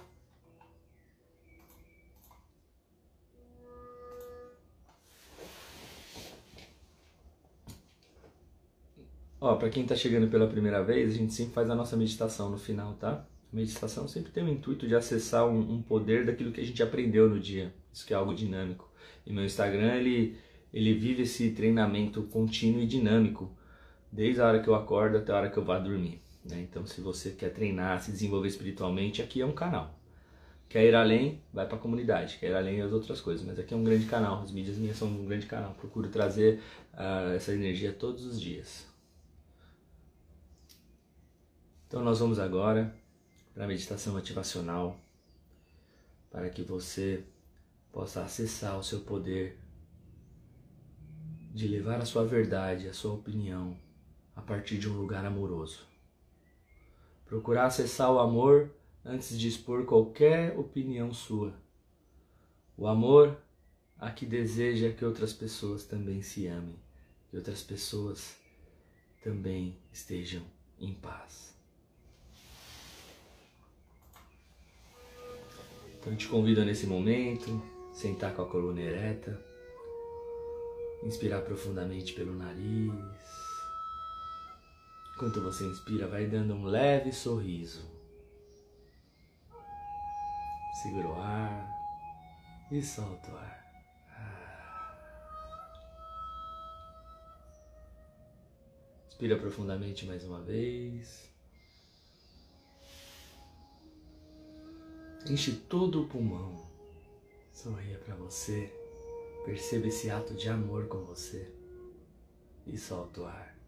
Ó, 9.41 9.55
para 9.57 9.71
quem 9.71 9.87
tá 9.87 9.97
chegando 9.97 10.29
pela 10.29 10.47
primeira 10.47 10.85
vez, 10.85 11.15
a 11.15 11.17
gente 11.17 11.33
sempre 11.33 11.55
faz 11.55 11.71
a 11.71 11.75
nossa 11.75 11.97
meditação 11.97 12.51
no 12.51 12.59
final, 12.59 12.93
tá? 13.01 13.25
Meditação 13.55 14.09
sempre 14.09 14.33
tem 14.33 14.45
o 14.45 14.49
intuito 14.49 14.87
de 14.87 14.95
acessar 14.95 15.47
um, 15.47 15.75
um, 15.75 15.83
poder 15.83 16.27
daquilo 16.27 16.51
que 16.51 16.61
a 16.61 16.65
gente 16.65 16.83
aprendeu 16.83 17.29
no 17.29 17.39
dia. 17.39 17.73
Isso 17.93 18.05
que 18.05 18.13
é 18.13 18.17
algo 18.17 18.35
dinâmico. 18.35 18.91
E 19.25 19.33
meu 19.33 19.45
Instagram, 19.45 19.95
ele, 19.95 20.37
ele 20.73 20.93
vive 20.95 21.23
esse 21.23 21.51
treinamento 21.53 22.25
contínuo 22.25 22.83
e 22.83 22.87
dinâmico, 22.87 23.57
desde 24.11 24.41
a 24.41 24.47
hora 24.47 24.61
que 24.61 24.69
eu 24.69 24.75
acordo 24.75 25.19
até 25.19 25.33
a 25.33 25.37
hora 25.37 25.51
que 25.51 25.57
eu 25.57 25.65
vá 25.65 25.79
dormir. 25.79 26.21
Né? 26.45 26.61
Então, 26.69 26.85
se 26.85 27.01
você 27.01 27.31
quer 27.31 27.51
treinar, 27.51 28.03
se 28.03 28.11
desenvolver 28.11 28.49
espiritualmente, 28.49 29.23
aqui 29.23 29.41
é 29.41 29.47
um 29.47 29.53
canal. 29.53 29.99
Quer 30.69 30.85
ir 30.87 30.95
além, 30.95 31.41
vai 31.53 31.67
para 31.67 31.77
a 31.77 31.81
comunidade. 31.81 32.39
Quer 32.39 32.51
ir 32.51 32.55
além 32.57 32.83
as 32.83 32.93
outras 32.93 33.21
coisas. 33.21 33.47
Mas 33.47 33.59
aqui 33.59 33.73
é 33.73 33.77
um 33.77 33.85
grande 33.85 34.07
canal. 34.07 34.43
As 34.43 34.51
mídias 34.51 34.77
minhas 34.77 34.97
são 34.97 35.09
um 35.09 35.27
grande 35.27 35.47
canal. 35.47 35.73
Procuro 35.75 36.09
trazer 36.09 36.61
uh, 36.93 37.33
essa 37.35 37.53
energia 37.53 37.93
todos 37.93 38.27
os 38.27 38.41
dias. 38.41 38.85
Então, 41.87 42.03
nós 42.03 42.19
vamos 42.19 42.41
agora 42.41 42.93
para 43.55 43.65
a 43.65 43.69
meditação 43.69 44.13
motivacional, 44.13 45.01
para 46.29 46.51
que 46.51 46.63
você 46.63 47.25
possa 47.93 48.25
acessar 48.25 48.77
o 48.77 48.83
seu 48.83 49.01
poder 49.01 49.57
de 51.53 51.69
levar 51.69 52.01
a 52.01 52.05
sua 52.05 52.27
verdade, 52.27 52.89
a 52.89 52.93
sua 52.93 53.15
opinião 53.15 53.79
a 54.35 54.43
partir 54.43 54.77
de 54.77 54.89
um 54.89 54.97
lugar 54.99 55.25
amoroso. 55.25 55.87
Procurar 57.25 57.67
acessar 57.67 58.13
o 58.13 58.19
amor 58.19 58.75
antes 59.05 59.39
de 59.39 59.47
expor 59.47 59.87
qualquer 59.87 60.59
opinião 60.59 61.15
sua. 61.15 61.55
O 62.77 62.89
amor 62.89 63.41
a 63.97 64.11
que 64.11 64.27
deseja 64.27 64.93
que 64.93 65.05
outras 65.05 65.33
pessoas 65.33 65.85
também 65.85 66.21
se 66.21 66.49
amem, 66.49 66.77
que 67.31 67.37
outras 67.37 67.63
pessoas 67.63 68.37
também 69.23 69.79
estejam 69.93 70.43
em 70.79 70.93
paz. 70.93 71.54
Então 76.05 76.15
te 76.15 76.29
convido 76.29 76.63
nesse 76.67 76.87
momento, 76.87 77.63
sentar 77.91 78.35
com 78.35 78.43
a 78.43 78.47
coluna 78.47 78.79
ereta, 78.79 79.43
inspirar 81.03 81.41
profundamente 81.41 82.13
pelo 82.13 82.35
nariz. 82.35 82.93
Enquanto 85.15 85.41
você 85.41 85.65
inspira, 85.65 86.07
vai 86.07 86.27
dando 86.27 86.53
um 86.53 86.67
leve 86.67 87.11
sorriso. 87.11 87.91
Segura 90.83 91.09
o 91.09 91.15
ar 91.15 91.71
e 92.71 92.83
solta 92.83 93.31
o 93.31 93.37
ar. 93.39 93.65
Inspira 99.09 99.39
profundamente 99.39 100.05
mais 100.05 100.23
uma 100.23 100.43
vez. 100.43 101.34
Enche 105.27 105.53
todo 105.53 106.03
o 106.03 106.07
pulmão. 106.07 106.67
Sorria 107.51 107.99
para 107.99 108.15
você. 108.15 108.71
Perceba 109.47 109.87
esse 109.87 110.11
ato 110.11 110.35
de 110.35 110.51
amor 110.51 110.87
com 110.87 110.99
você. 111.05 111.51
E 112.67 112.77
solta 112.77 113.23
o 113.23 113.25
ar. 113.25 113.59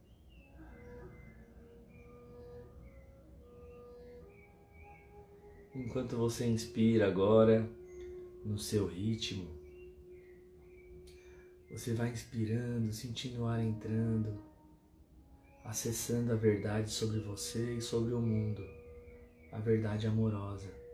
Enquanto 5.75 6.17
você 6.17 6.47
inspira 6.47 7.07
agora, 7.07 7.67
no 8.45 8.59
seu 8.59 8.87
ritmo, 8.87 9.49
você 11.71 11.95
vai 11.95 12.11
inspirando, 12.11 12.93
sentindo 12.93 13.43
o 13.43 13.47
ar 13.47 13.63
entrando, 13.63 14.43
acessando 15.65 16.33
a 16.33 16.37
verdade 16.37 16.91
sobre 16.91 17.21
você 17.21 17.75
e 17.75 17.81
sobre 17.81 18.13
o 18.13 18.21
mundo, 18.21 18.63
a 19.53 19.59
verdade 19.59 20.07
amorosa. 20.07 20.86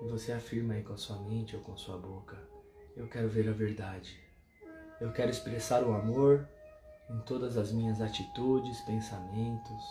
E 0.00 0.08
você 0.08 0.32
afirma 0.32 0.74
aí 0.74 0.82
com 0.82 0.94
a 0.94 0.96
sua 0.96 1.16
mente 1.16 1.54
ou 1.54 1.62
com 1.62 1.72
a 1.72 1.76
sua 1.76 1.98
boca: 1.98 2.36
Eu 2.96 3.06
quero 3.08 3.28
ver 3.28 3.48
a 3.48 3.52
verdade. 3.52 4.18
Eu 5.00 5.12
quero 5.12 5.30
expressar 5.30 5.82
o 5.82 5.92
amor 5.92 6.48
em 7.10 7.20
todas 7.20 7.56
as 7.56 7.72
minhas 7.72 8.00
atitudes, 8.00 8.80
pensamentos 8.82 9.84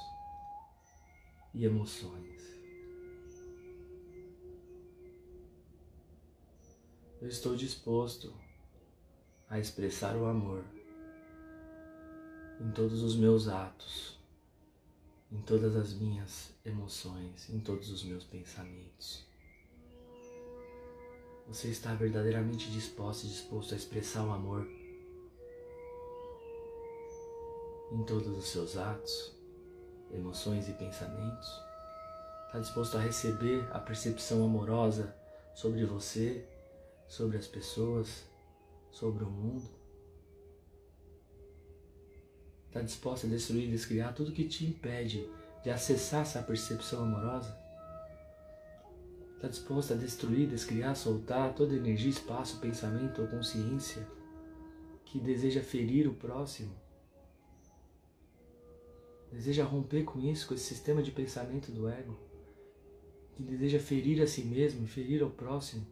e 1.54 1.66
emoções. 1.66 2.42
Eu 7.22 7.28
estou 7.28 7.56
disposto 7.56 8.34
a 9.50 9.60
expressar 9.60 10.16
o 10.16 10.26
amor 10.26 10.64
em 12.62 12.72
todos 12.72 13.04
os 13.04 13.16
meus 13.16 13.48
atos, 13.48 14.18
em 15.32 15.42
todas 15.42 15.76
as 15.76 15.94
minhas 15.94 16.54
emoções, 16.64 17.50
em 17.50 17.60
todos 17.60 17.90
os 17.90 18.04
meus 18.04 18.24
pensamentos. 18.24 19.29
Você 21.50 21.70
está 21.70 21.96
verdadeiramente 21.96 22.70
disposto 22.70 23.24
e 23.24 23.28
disposto 23.28 23.74
a 23.74 23.78
expressar 23.78 24.24
o 24.24 24.32
amor 24.32 24.70
em 27.92 28.04
todos 28.04 28.38
os 28.38 28.48
seus 28.50 28.78
atos, 28.78 29.36
emoções 30.14 30.70
e 30.70 30.74
pensamentos? 30.74 31.50
Está 32.46 32.60
disposto 32.60 32.98
a 32.98 33.02
receber 33.02 33.68
a 33.72 33.80
percepção 33.80 34.46
amorosa 34.46 35.16
sobre 35.56 35.84
você, 35.86 36.48
sobre 37.08 37.36
as 37.36 37.48
pessoas, 37.48 38.26
sobre 38.92 39.24
o 39.24 39.30
mundo? 39.32 39.68
Está 42.68 42.84
disposto 42.84 43.26
a 43.26 43.30
destruir 43.30 43.68
e 43.68 43.72
descriar 43.72 44.14
tudo 44.14 44.32
que 44.32 44.48
te 44.48 44.66
impede 44.66 45.28
de 45.64 45.72
acessar 45.72 46.22
essa 46.22 46.44
percepção 46.44 47.06
amorosa? 47.06 47.69
Está 49.40 49.48
disposto 49.48 49.94
a 49.94 49.96
destruir, 49.96 50.50
descriar, 50.50 50.98
soltar 50.98 51.56
toda 51.56 51.74
energia, 51.74 52.10
espaço, 52.10 52.60
pensamento 52.60 53.22
ou 53.22 53.28
consciência 53.30 54.06
que 55.06 55.18
deseja 55.18 55.62
ferir 55.62 56.10
o 56.10 56.14
próximo? 56.14 56.76
Deseja 59.32 59.64
romper 59.64 60.04
com 60.04 60.20
isso, 60.20 60.46
com 60.46 60.54
esse 60.54 60.66
sistema 60.66 61.02
de 61.02 61.12
pensamento 61.12 61.72
do 61.72 61.88
ego? 61.88 62.20
Que 63.38 63.42
deseja 63.42 63.80
ferir 63.80 64.22
a 64.22 64.28
si 64.28 64.44
mesmo, 64.44 64.86
ferir 64.86 65.24
ao 65.24 65.30
próximo? 65.30 65.88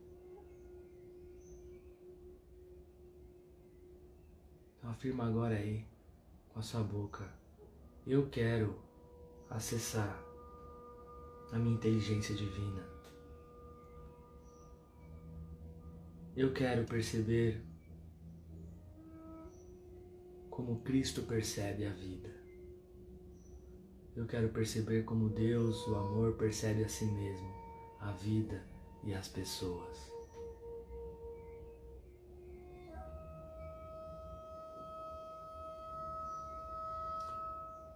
Então 4.78 4.90
afirma 4.90 5.26
agora 5.26 5.56
aí, 5.56 5.86
com 6.50 6.60
a 6.60 6.64
sua 6.64 6.84
boca: 6.84 7.34
Eu 8.06 8.28
quero 8.28 8.78
acessar 9.50 10.22
a 11.54 11.58
minha 11.58 11.76
inteligência 11.76 12.36
divina. 12.36 12.97
Eu 16.38 16.54
quero 16.54 16.86
perceber 16.86 17.60
como 20.52 20.82
Cristo 20.82 21.24
percebe 21.24 21.84
a 21.84 21.90
vida. 21.90 22.30
Eu 24.16 24.28
quero 24.28 24.50
perceber 24.50 25.04
como 25.04 25.30
Deus, 25.30 25.88
o 25.88 25.96
amor, 25.96 26.38
percebe 26.38 26.84
a 26.84 26.88
si 26.88 27.06
mesmo, 27.06 27.52
a 28.00 28.12
vida 28.12 28.64
e 29.04 29.16
as 29.16 29.28
pessoas. 29.28 30.12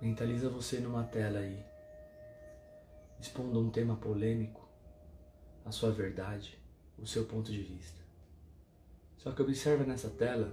Mentaliza 0.02 0.50
você 0.50 0.80
numa 0.80 1.04
tela 1.04 1.38
aí, 1.38 1.64
expondo 3.20 3.60
um 3.60 3.70
tema 3.70 3.98
polêmico, 3.98 4.68
a 5.64 5.72
sua 5.72 5.92
verdade, 5.92 6.60
o 6.98 7.06
seu 7.06 7.26
ponto 7.26 7.52
de 7.52 7.62
vista. 7.62 8.01
Só 9.22 9.32
que 9.32 9.42
observa 9.42 9.84
nessa 9.84 10.10
tela 10.10 10.52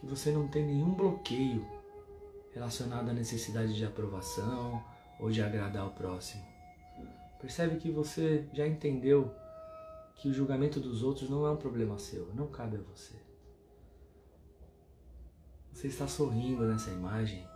que 0.00 0.06
você 0.06 0.32
não 0.32 0.48
tem 0.48 0.66
nenhum 0.66 0.94
bloqueio 0.94 1.64
relacionado 2.52 3.08
à 3.08 3.12
necessidade 3.12 3.72
de 3.76 3.84
aprovação 3.84 4.84
ou 5.20 5.30
de 5.30 5.40
agradar 5.40 5.86
o 5.86 5.92
próximo. 5.92 6.44
Percebe 7.40 7.76
que 7.76 7.88
você 7.88 8.48
já 8.52 8.66
entendeu 8.66 9.32
que 10.16 10.28
o 10.28 10.34
julgamento 10.34 10.80
dos 10.80 11.04
outros 11.04 11.30
não 11.30 11.46
é 11.46 11.50
um 11.52 11.56
problema 11.56 11.96
seu, 12.00 12.26
não 12.34 12.48
cabe 12.48 12.76
a 12.76 12.80
você. 12.80 13.14
Você 15.72 15.86
está 15.86 16.08
sorrindo 16.08 16.64
nessa 16.64 16.90
imagem. 16.90 17.46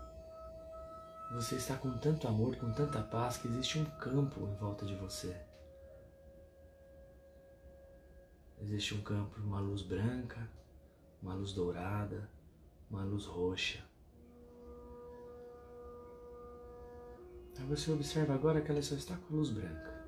Você 1.34 1.56
está 1.56 1.74
com 1.74 1.98
tanto 1.98 2.28
amor, 2.28 2.54
com 2.54 2.70
tanta 2.70 3.02
paz 3.02 3.38
que 3.38 3.48
existe 3.48 3.80
um 3.80 3.84
campo 3.98 4.46
em 4.46 4.54
volta 4.54 4.86
de 4.86 4.94
você. 4.94 5.34
Existe 8.62 8.94
um 8.94 9.00
campo, 9.02 9.40
uma 9.40 9.58
luz 9.58 9.82
branca, 9.82 10.48
uma 11.20 11.34
luz 11.34 11.52
dourada, 11.52 12.30
uma 12.88 13.02
luz 13.02 13.24
roxa. 13.24 13.84
Aí 17.58 17.66
você 17.66 17.90
observa 17.90 18.34
agora 18.34 18.60
que 18.60 18.70
ela 18.70 18.80
só 18.80 18.94
está 18.94 19.16
com 19.16 19.34
a 19.34 19.36
luz 19.36 19.50
branca. 19.50 20.06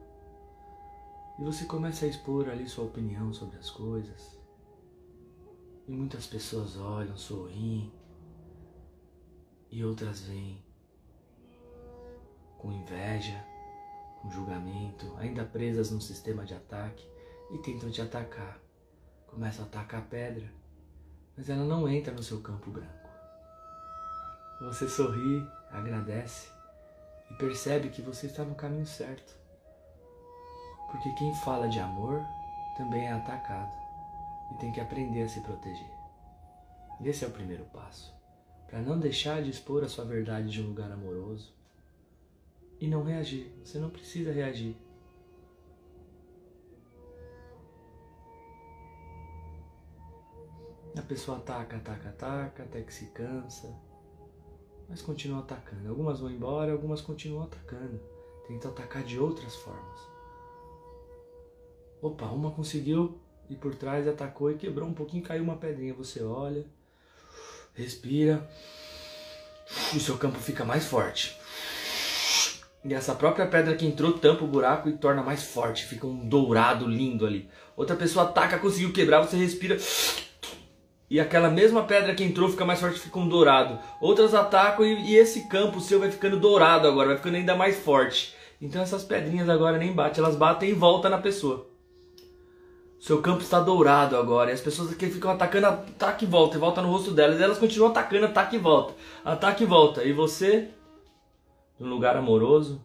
E 1.40 1.42
você 1.42 1.64
começa 1.64 2.04
a 2.04 2.08
expor 2.08 2.48
ali 2.48 2.68
sua 2.68 2.84
opinião 2.84 3.34
sobre 3.34 3.58
as 3.58 3.70
coisas. 3.70 4.38
E 5.88 5.92
muitas 5.92 6.24
pessoas 6.28 6.76
olham, 6.76 7.16
sorriem. 7.16 7.92
E 9.68 9.84
outras 9.84 10.20
vêm 10.20 10.64
com 12.56 12.70
inveja, 12.70 13.44
com 14.22 14.30
julgamento, 14.30 15.12
ainda 15.16 15.44
presas 15.44 15.90
num 15.90 16.00
sistema 16.00 16.46
de 16.46 16.54
ataque 16.54 17.13
e 17.54 17.58
tentam 17.58 17.88
te 17.90 18.02
atacar. 18.02 18.58
Começam 19.28 19.64
a 19.64 19.68
atacar 19.68 20.00
a 20.00 20.04
pedra, 20.04 20.52
mas 21.36 21.48
ela 21.48 21.64
não 21.64 21.88
entra 21.88 22.12
no 22.12 22.22
seu 22.22 22.40
campo 22.40 22.70
branco. 22.70 23.08
Você 24.60 24.88
sorri, 24.88 25.46
agradece 25.70 26.48
e 27.30 27.34
percebe 27.34 27.88
que 27.88 28.02
você 28.02 28.26
está 28.26 28.44
no 28.44 28.54
caminho 28.54 28.86
certo. 28.86 29.34
Porque 30.90 31.12
quem 31.14 31.34
fala 31.36 31.68
de 31.68 31.78
amor 31.78 32.20
também 32.76 33.06
é 33.06 33.12
atacado 33.12 33.72
e 34.52 34.58
tem 34.58 34.72
que 34.72 34.80
aprender 34.80 35.22
a 35.22 35.28
se 35.28 35.40
proteger. 35.40 35.94
Esse 37.02 37.24
é 37.24 37.28
o 37.28 37.32
primeiro 37.32 37.64
passo. 37.66 38.14
Para 38.68 38.80
não 38.80 38.98
deixar 38.98 39.42
de 39.42 39.50
expor 39.50 39.84
a 39.84 39.88
sua 39.88 40.04
verdade 40.04 40.48
de 40.48 40.62
um 40.62 40.68
lugar 40.68 40.90
amoroso 40.90 41.52
e 42.80 42.88
não 42.88 43.04
reagir. 43.04 43.52
Você 43.64 43.78
não 43.78 43.90
precisa 43.90 44.32
reagir. 44.32 44.76
A 50.96 51.02
pessoa 51.02 51.38
ataca, 51.38 51.76
ataca, 51.76 52.08
ataca, 52.08 52.62
até 52.62 52.80
que 52.82 52.94
se 52.94 53.06
cansa, 53.06 53.74
mas 54.88 55.02
continua 55.02 55.40
atacando. 55.40 55.88
Algumas 55.88 56.20
vão 56.20 56.30
embora, 56.30 56.72
algumas 56.72 57.00
continuam 57.00 57.44
atacando. 57.44 58.00
Tentam 58.46 58.70
atacar 58.70 59.02
de 59.02 59.18
outras 59.18 59.56
formas. 59.56 60.00
Opa, 62.00 62.26
uma 62.26 62.50
conseguiu 62.50 63.18
ir 63.48 63.56
por 63.56 63.74
trás, 63.74 64.06
atacou 64.06 64.50
e 64.50 64.56
quebrou 64.56 64.88
um 64.88 64.94
pouquinho, 64.94 65.22
caiu 65.22 65.42
uma 65.42 65.56
pedrinha. 65.56 65.94
Você 65.94 66.22
olha, 66.22 66.64
respira, 67.74 68.48
o 69.94 69.98
seu 69.98 70.16
campo 70.16 70.38
fica 70.38 70.64
mais 70.64 70.84
forte. 70.84 71.38
E 72.84 72.92
essa 72.92 73.14
própria 73.14 73.46
pedra 73.46 73.74
que 73.74 73.86
entrou 73.86 74.18
tampa 74.18 74.44
o 74.44 74.46
buraco 74.46 74.90
e 74.90 74.98
torna 74.98 75.22
mais 75.22 75.42
forte, 75.42 75.86
fica 75.86 76.06
um 76.06 76.28
dourado 76.28 76.86
lindo 76.86 77.24
ali. 77.24 77.48
Outra 77.74 77.96
pessoa 77.96 78.26
ataca, 78.26 78.58
conseguiu 78.58 78.92
quebrar, 78.92 79.22
você 79.22 79.38
respira, 79.38 79.78
e 81.10 81.20
aquela 81.20 81.50
mesma 81.50 81.82
pedra 81.84 82.14
que 82.14 82.24
entrou 82.24 82.48
fica 82.48 82.64
mais 82.64 82.80
forte, 82.80 82.98
fica 82.98 83.18
um 83.18 83.28
dourado. 83.28 83.78
Outras 84.00 84.34
atacam 84.34 84.84
e, 84.84 85.10
e, 85.10 85.16
esse 85.16 85.48
campo 85.48 85.80
seu 85.80 86.00
vai 86.00 86.10
ficando 86.10 86.38
dourado 86.38 86.88
agora, 86.88 87.08
vai 87.08 87.16
ficando 87.16 87.36
ainda 87.36 87.54
mais 87.54 87.78
forte. 87.78 88.34
Então 88.60 88.80
essas 88.80 89.04
pedrinhas 89.04 89.48
agora 89.48 89.76
nem 89.76 89.92
batem, 89.92 90.24
elas 90.24 90.36
batem 90.36 90.70
e 90.70 90.72
voltam 90.72 91.10
na 91.10 91.18
pessoa. 91.18 91.66
Seu 92.98 93.20
campo 93.20 93.42
está 93.42 93.60
dourado 93.60 94.16
agora. 94.16 94.50
E 94.50 94.54
as 94.54 94.62
pessoas 94.62 94.94
que 94.94 95.06
ficam 95.10 95.30
atacando, 95.30 95.66
ataca 95.66 96.24
e 96.24 96.26
volta, 96.26 96.56
e 96.56 96.58
volta 96.58 96.80
no 96.80 96.90
rosto 96.90 97.10
delas. 97.10 97.38
E 97.38 97.42
elas 97.42 97.58
continuam 97.58 97.90
atacando, 97.90 98.24
ataca 98.24 98.56
e 98.56 98.58
volta. 98.58 98.94
Ataca 99.22 99.62
e 99.62 99.66
volta. 99.66 100.02
E 100.04 100.12
você, 100.14 100.70
num 101.78 101.90
lugar 101.90 102.16
amoroso, 102.16 102.82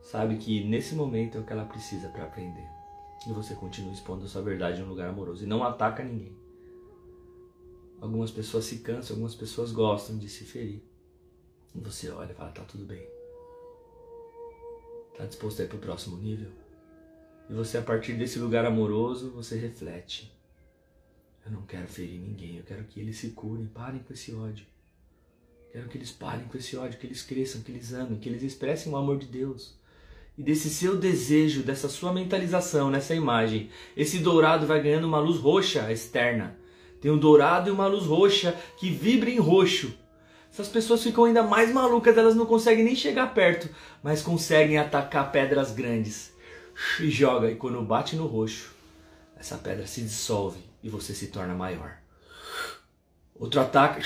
sabe 0.00 0.36
que 0.38 0.64
nesse 0.64 0.94
momento 0.94 1.36
é 1.36 1.40
o 1.42 1.44
que 1.44 1.52
ela 1.52 1.66
precisa 1.66 2.08
para 2.08 2.24
aprender. 2.24 2.66
E 3.28 3.32
você 3.34 3.54
continua 3.54 3.92
expondo 3.92 4.24
a 4.24 4.28
sua 4.28 4.40
verdade 4.40 4.80
em 4.80 4.84
um 4.84 4.88
lugar 4.88 5.10
amoroso. 5.10 5.44
E 5.44 5.46
não 5.46 5.62
ataca 5.62 6.02
ninguém. 6.02 6.45
Algumas 8.00 8.30
pessoas 8.30 8.64
se 8.64 8.78
cansam, 8.78 9.14
algumas 9.14 9.34
pessoas 9.34 9.72
gostam 9.72 10.18
de 10.18 10.28
se 10.28 10.44
ferir. 10.44 10.82
E 11.74 11.80
você 11.80 12.10
olha 12.10 12.32
e 12.32 12.34
fala: 12.34 12.50
tá 12.52 12.62
tudo 12.64 12.84
bem. 12.84 13.06
Tá 15.16 15.24
disposto 15.24 15.60
a 15.60 15.64
ir 15.64 15.68
pro 15.68 15.78
próximo 15.78 16.16
nível? 16.18 16.50
E 17.48 17.54
você, 17.54 17.78
a 17.78 17.82
partir 17.82 18.14
desse 18.14 18.38
lugar 18.38 18.66
amoroso, 18.66 19.30
você 19.30 19.56
reflete: 19.56 20.32
eu 21.44 21.52
não 21.52 21.62
quero 21.62 21.86
ferir 21.86 22.20
ninguém, 22.20 22.58
eu 22.58 22.64
quero 22.64 22.84
que 22.84 23.00
eles 23.00 23.16
se 23.16 23.30
curem, 23.30 23.66
parem 23.66 24.02
com 24.02 24.12
esse 24.12 24.34
ódio. 24.34 24.66
Quero 25.72 25.88
que 25.88 25.98
eles 25.98 26.10
parem 26.10 26.46
com 26.46 26.56
esse 26.56 26.76
ódio, 26.76 26.98
que 26.98 27.06
eles 27.06 27.22
cresçam, 27.22 27.60
que 27.62 27.70
eles 27.70 27.92
amem, 27.92 28.18
que 28.18 28.28
eles 28.28 28.42
expressem 28.42 28.92
o 28.92 28.96
amor 28.96 29.18
de 29.18 29.26
Deus. 29.26 29.78
E 30.36 30.42
desse 30.42 30.68
seu 30.68 30.98
desejo, 30.98 31.62
dessa 31.62 31.88
sua 31.88 32.12
mentalização, 32.12 32.90
nessa 32.90 33.14
imagem, 33.14 33.70
esse 33.96 34.18
dourado 34.18 34.66
vai 34.66 34.82
ganhando 34.82 35.06
uma 35.06 35.18
luz 35.18 35.38
roxa 35.38 35.90
externa 35.90 36.56
tem 37.00 37.10
um 37.10 37.18
dourado 37.18 37.68
e 37.68 37.72
uma 37.72 37.86
luz 37.86 38.04
roxa 38.04 38.54
que 38.78 38.90
vibra 38.90 39.30
em 39.30 39.38
roxo. 39.38 39.94
Essas 40.52 40.68
pessoas 40.68 41.02
ficam 41.02 41.24
ainda 41.24 41.42
mais 41.42 41.72
malucas, 41.72 42.16
elas 42.16 42.34
não 42.34 42.46
conseguem 42.46 42.84
nem 42.84 42.96
chegar 42.96 43.34
perto, 43.34 43.68
mas 44.02 44.22
conseguem 44.22 44.78
atacar 44.78 45.30
pedras 45.30 45.70
grandes. 45.70 46.32
E 47.00 47.10
joga, 47.10 47.50
e 47.50 47.56
quando 47.56 47.80
bate 47.82 48.16
no 48.16 48.26
roxo, 48.26 48.74
essa 49.38 49.56
pedra 49.58 49.86
se 49.86 50.00
dissolve 50.00 50.58
e 50.82 50.88
você 50.88 51.14
se 51.14 51.26
torna 51.26 51.54
maior. 51.54 51.98
Outro 53.34 53.60
ataque, 53.60 54.02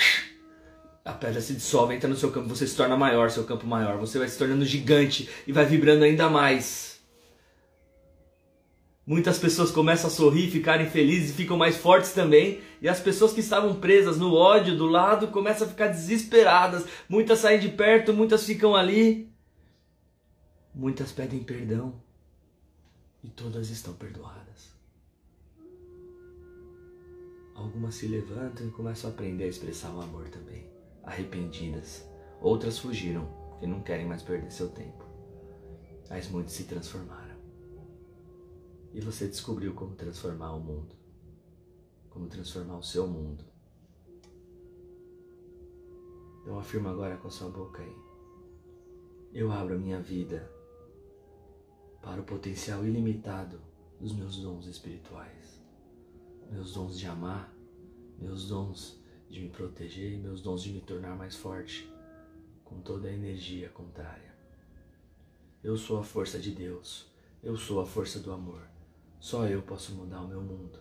a 1.05 1.13
pedra 1.13 1.39
se 1.39 1.53
dissolve, 1.53 1.95
entra 1.95 2.09
no 2.09 2.17
seu 2.17 2.31
campo, 2.31 2.49
você 2.49 2.67
se 2.67 2.75
torna 2.75 2.97
maior, 2.97 3.29
seu 3.29 3.45
campo 3.45 3.65
maior, 3.65 3.97
você 3.97 4.19
vai 4.19 4.27
se 4.27 4.37
tornando 4.37 4.65
gigante 4.65 5.29
e 5.47 5.53
vai 5.53 5.65
vibrando 5.65 6.03
ainda 6.03 6.29
mais. 6.29 6.90
Muitas 9.05 9.39
pessoas 9.39 9.71
começam 9.71 10.07
a 10.07 10.13
sorrir, 10.13 10.51
ficarem 10.51 10.89
felizes 10.89 11.31
e 11.31 11.33
ficam 11.33 11.57
mais 11.57 11.75
fortes 11.75 12.13
também. 12.13 12.61
E 12.81 12.87
as 12.87 12.99
pessoas 12.99 13.33
que 13.33 13.39
estavam 13.39 13.75
presas 13.75 14.17
no 14.17 14.33
ódio 14.33 14.77
do 14.77 14.85
lado 14.85 15.29
começam 15.29 15.65
a 15.65 15.69
ficar 15.69 15.87
desesperadas. 15.87 16.85
Muitas 17.09 17.39
saem 17.39 17.59
de 17.59 17.69
perto, 17.69 18.13
muitas 18.13 18.45
ficam 18.45 18.75
ali. 18.75 19.31
Muitas 20.73 21.11
pedem 21.11 21.43
perdão. 21.43 22.01
E 23.23 23.29
todas 23.29 23.69
estão 23.69 23.93
perdoadas. 23.93 24.71
Algumas 27.55 27.95
se 27.95 28.07
levantam 28.07 28.67
e 28.67 28.71
começam 28.71 29.09
a 29.09 29.13
aprender 29.13 29.43
a 29.43 29.47
expressar 29.47 29.91
o 29.91 30.01
amor 30.01 30.29
também, 30.29 30.65
arrependidas. 31.03 32.03
Outras 32.39 32.79
fugiram, 32.79 33.25
porque 33.49 33.67
não 33.67 33.81
querem 33.81 34.07
mais 34.07 34.23
perder 34.23 34.51
seu 34.51 34.69
tempo. 34.69 35.05
Mas 36.09 36.27
muitos 36.29 36.55
se 36.55 36.63
transformaram. 36.63 37.20
E 38.93 38.99
você 38.99 39.27
descobriu 39.27 39.73
como 39.73 39.95
transformar 39.95 40.53
o 40.53 40.59
mundo. 40.59 40.95
Como 42.09 42.27
transformar 42.27 42.77
o 42.77 42.83
seu 42.83 43.07
mundo. 43.07 43.43
Então 46.41 46.59
afirma 46.59 46.91
agora 46.91 47.17
com 47.17 47.27
a 47.27 47.31
sua 47.31 47.49
boca 47.49 47.81
aí. 47.81 47.95
Eu 49.33 49.51
abro 49.51 49.75
a 49.75 49.77
minha 49.77 50.01
vida 50.01 50.51
para 52.01 52.19
o 52.19 52.25
potencial 52.25 52.85
ilimitado 52.85 53.61
dos 53.99 54.13
meus 54.13 54.37
dons 54.37 54.65
espirituais. 54.65 55.61
Meus 56.51 56.73
dons 56.73 56.99
de 56.99 57.05
amar, 57.05 57.55
meus 58.19 58.47
dons 58.47 58.99
de 59.29 59.39
me 59.39 59.49
proteger 59.49 60.19
meus 60.19 60.41
dons 60.41 60.61
de 60.61 60.73
me 60.73 60.81
tornar 60.81 61.15
mais 61.15 61.35
forte 61.37 61.89
com 62.65 62.81
toda 62.81 63.07
a 63.07 63.13
energia 63.13 63.69
contrária. 63.69 64.35
Eu 65.63 65.77
sou 65.77 65.99
a 65.99 66.03
força 66.03 66.37
de 66.37 66.51
Deus. 66.51 67.09
Eu 67.41 67.55
sou 67.55 67.79
a 67.79 67.85
força 67.85 68.19
do 68.19 68.31
amor. 68.31 68.61
Só 69.21 69.45
eu 69.45 69.61
posso 69.61 69.93
mudar 69.93 70.19
o 70.21 70.27
meu 70.27 70.41
mundo. 70.41 70.79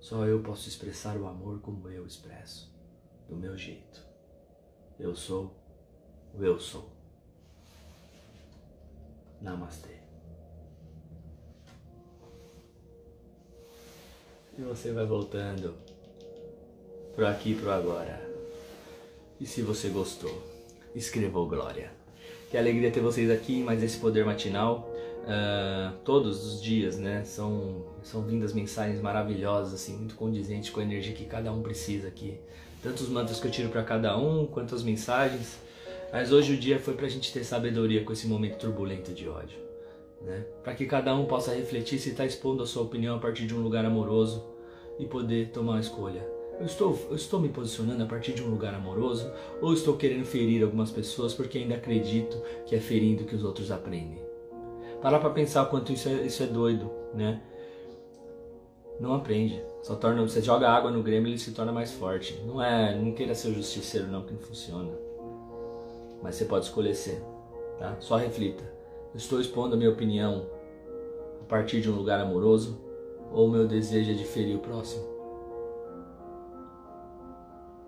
Só 0.00 0.26
eu 0.26 0.42
posso 0.42 0.68
expressar 0.68 1.16
o 1.16 1.26
amor 1.26 1.60
como 1.60 1.88
eu 1.88 2.06
expresso, 2.06 2.70
do 3.26 3.34
meu 3.34 3.56
jeito. 3.56 4.06
Eu 4.98 5.16
sou 5.16 5.56
o 6.38 6.44
eu 6.44 6.60
sou. 6.60 6.90
Namastê. 9.40 9.96
E 14.58 14.62
você 14.62 14.92
vai 14.92 15.06
voltando 15.06 15.74
pro 17.14 17.26
aqui 17.26 17.54
pro 17.54 17.70
agora. 17.70 18.20
E 19.40 19.46
se 19.46 19.62
você 19.62 19.88
gostou, 19.88 20.42
escreva 20.94 21.38
o 21.38 21.48
Glória. 21.48 21.90
Que 22.50 22.58
alegria 22.58 22.92
ter 22.92 23.00
vocês 23.00 23.30
aqui, 23.30 23.62
mais 23.62 23.82
esse 23.82 23.96
poder 23.98 24.26
matinal. 24.26 24.89
Uh, 25.22 25.96
todos 26.04 26.44
os 26.46 26.62
dias, 26.62 26.98
né? 26.98 27.22
São, 27.24 27.84
são 28.02 28.22
vindas 28.22 28.52
mensagens 28.52 29.00
maravilhosas, 29.00 29.74
assim, 29.74 29.96
muito 29.96 30.14
condizentes 30.14 30.70
com 30.70 30.80
a 30.80 30.82
energia 30.82 31.14
que 31.14 31.24
cada 31.24 31.52
um 31.52 31.62
precisa 31.62 32.08
aqui. 32.08 32.38
Tanto 32.82 33.02
os 33.02 33.08
mantras 33.08 33.38
que 33.38 33.46
eu 33.46 33.50
tiro 33.50 33.68
para 33.68 33.82
cada 33.82 34.16
um, 34.16 34.46
quanto 34.46 34.74
as 34.74 34.82
mensagens. 34.82 35.58
Mas 36.12 36.32
hoje 36.32 36.54
o 36.54 36.56
dia 36.56 36.78
foi 36.78 36.94
para 36.94 37.06
a 37.06 37.08
gente 37.08 37.32
ter 37.32 37.44
sabedoria 37.44 38.02
com 38.02 38.12
esse 38.12 38.26
momento 38.26 38.58
turbulento 38.58 39.12
de 39.12 39.28
ódio. 39.28 39.58
Né? 40.22 40.44
Para 40.64 40.74
que 40.74 40.86
cada 40.86 41.14
um 41.14 41.26
possa 41.26 41.54
refletir 41.54 41.98
se 41.98 42.10
está 42.10 42.26
expondo 42.26 42.62
a 42.62 42.66
sua 42.66 42.82
opinião 42.82 43.16
a 43.16 43.18
partir 43.18 43.46
de 43.46 43.54
um 43.54 43.60
lugar 43.60 43.84
amoroso 43.84 44.44
e 44.98 45.06
poder 45.06 45.50
tomar 45.50 45.72
uma 45.72 45.80
escolha. 45.80 46.26
Eu 46.58 46.66
estou, 46.66 47.06
eu 47.08 47.16
estou 47.16 47.40
me 47.40 47.48
posicionando 47.48 48.02
a 48.02 48.06
partir 48.06 48.32
de 48.32 48.42
um 48.42 48.50
lugar 48.50 48.74
amoroso 48.74 49.32
ou 49.62 49.72
estou 49.72 49.96
querendo 49.96 50.26
ferir 50.26 50.62
algumas 50.62 50.90
pessoas 50.90 51.32
porque 51.32 51.58
ainda 51.58 51.76
acredito 51.76 52.36
que 52.66 52.74
é 52.74 52.80
ferindo 52.80 53.24
que 53.24 53.34
os 53.34 53.44
outros 53.44 53.70
aprendem? 53.70 54.29
Parar 55.00 55.18
para 55.18 55.30
pensar 55.30 55.64
quanto 55.66 55.92
isso 55.92 56.08
é, 56.08 56.12
isso 56.26 56.42
é 56.42 56.46
doido, 56.46 56.90
né? 57.14 57.40
Não 58.98 59.14
aprende. 59.14 59.62
Só 59.82 59.94
torna, 59.94 60.20
você 60.22 60.42
joga 60.42 60.68
água 60.68 60.90
no 60.90 61.02
Grêmio 61.02 61.30
ele 61.30 61.38
se 61.38 61.52
torna 61.52 61.72
mais 61.72 61.90
forte. 61.90 62.38
Não 62.46 62.62
é, 62.62 62.94
não 62.94 63.12
queira 63.12 63.34
ser 63.34 63.54
justiceiro 63.54 64.08
não 64.08 64.22
que 64.22 64.34
não 64.34 64.40
funciona. 64.40 64.90
Mas 66.22 66.34
você 66.34 66.44
pode 66.44 66.66
escolher 66.66 66.94
ser, 66.94 67.22
tá? 67.78 67.96
Só 67.98 68.16
reflita. 68.16 68.62
Estou 69.14 69.40
expondo 69.40 69.74
a 69.74 69.78
minha 69.78 69.90
opinião 69.90 70.46
a 71.40 71.44
partir 71.46 71.80
de 71.80 71.90
um 71.90 71.94
lugar 71.96 72.20
amoroso 72.20 72.78
ou 73.32 73.48
meu 73.48 73.66
desejo 73.66 74.10
é 74.10 74.14
de 74.14 74.24
ferir 74.24 74.56
o 74.56 74.60
próximo? 74.60 75.02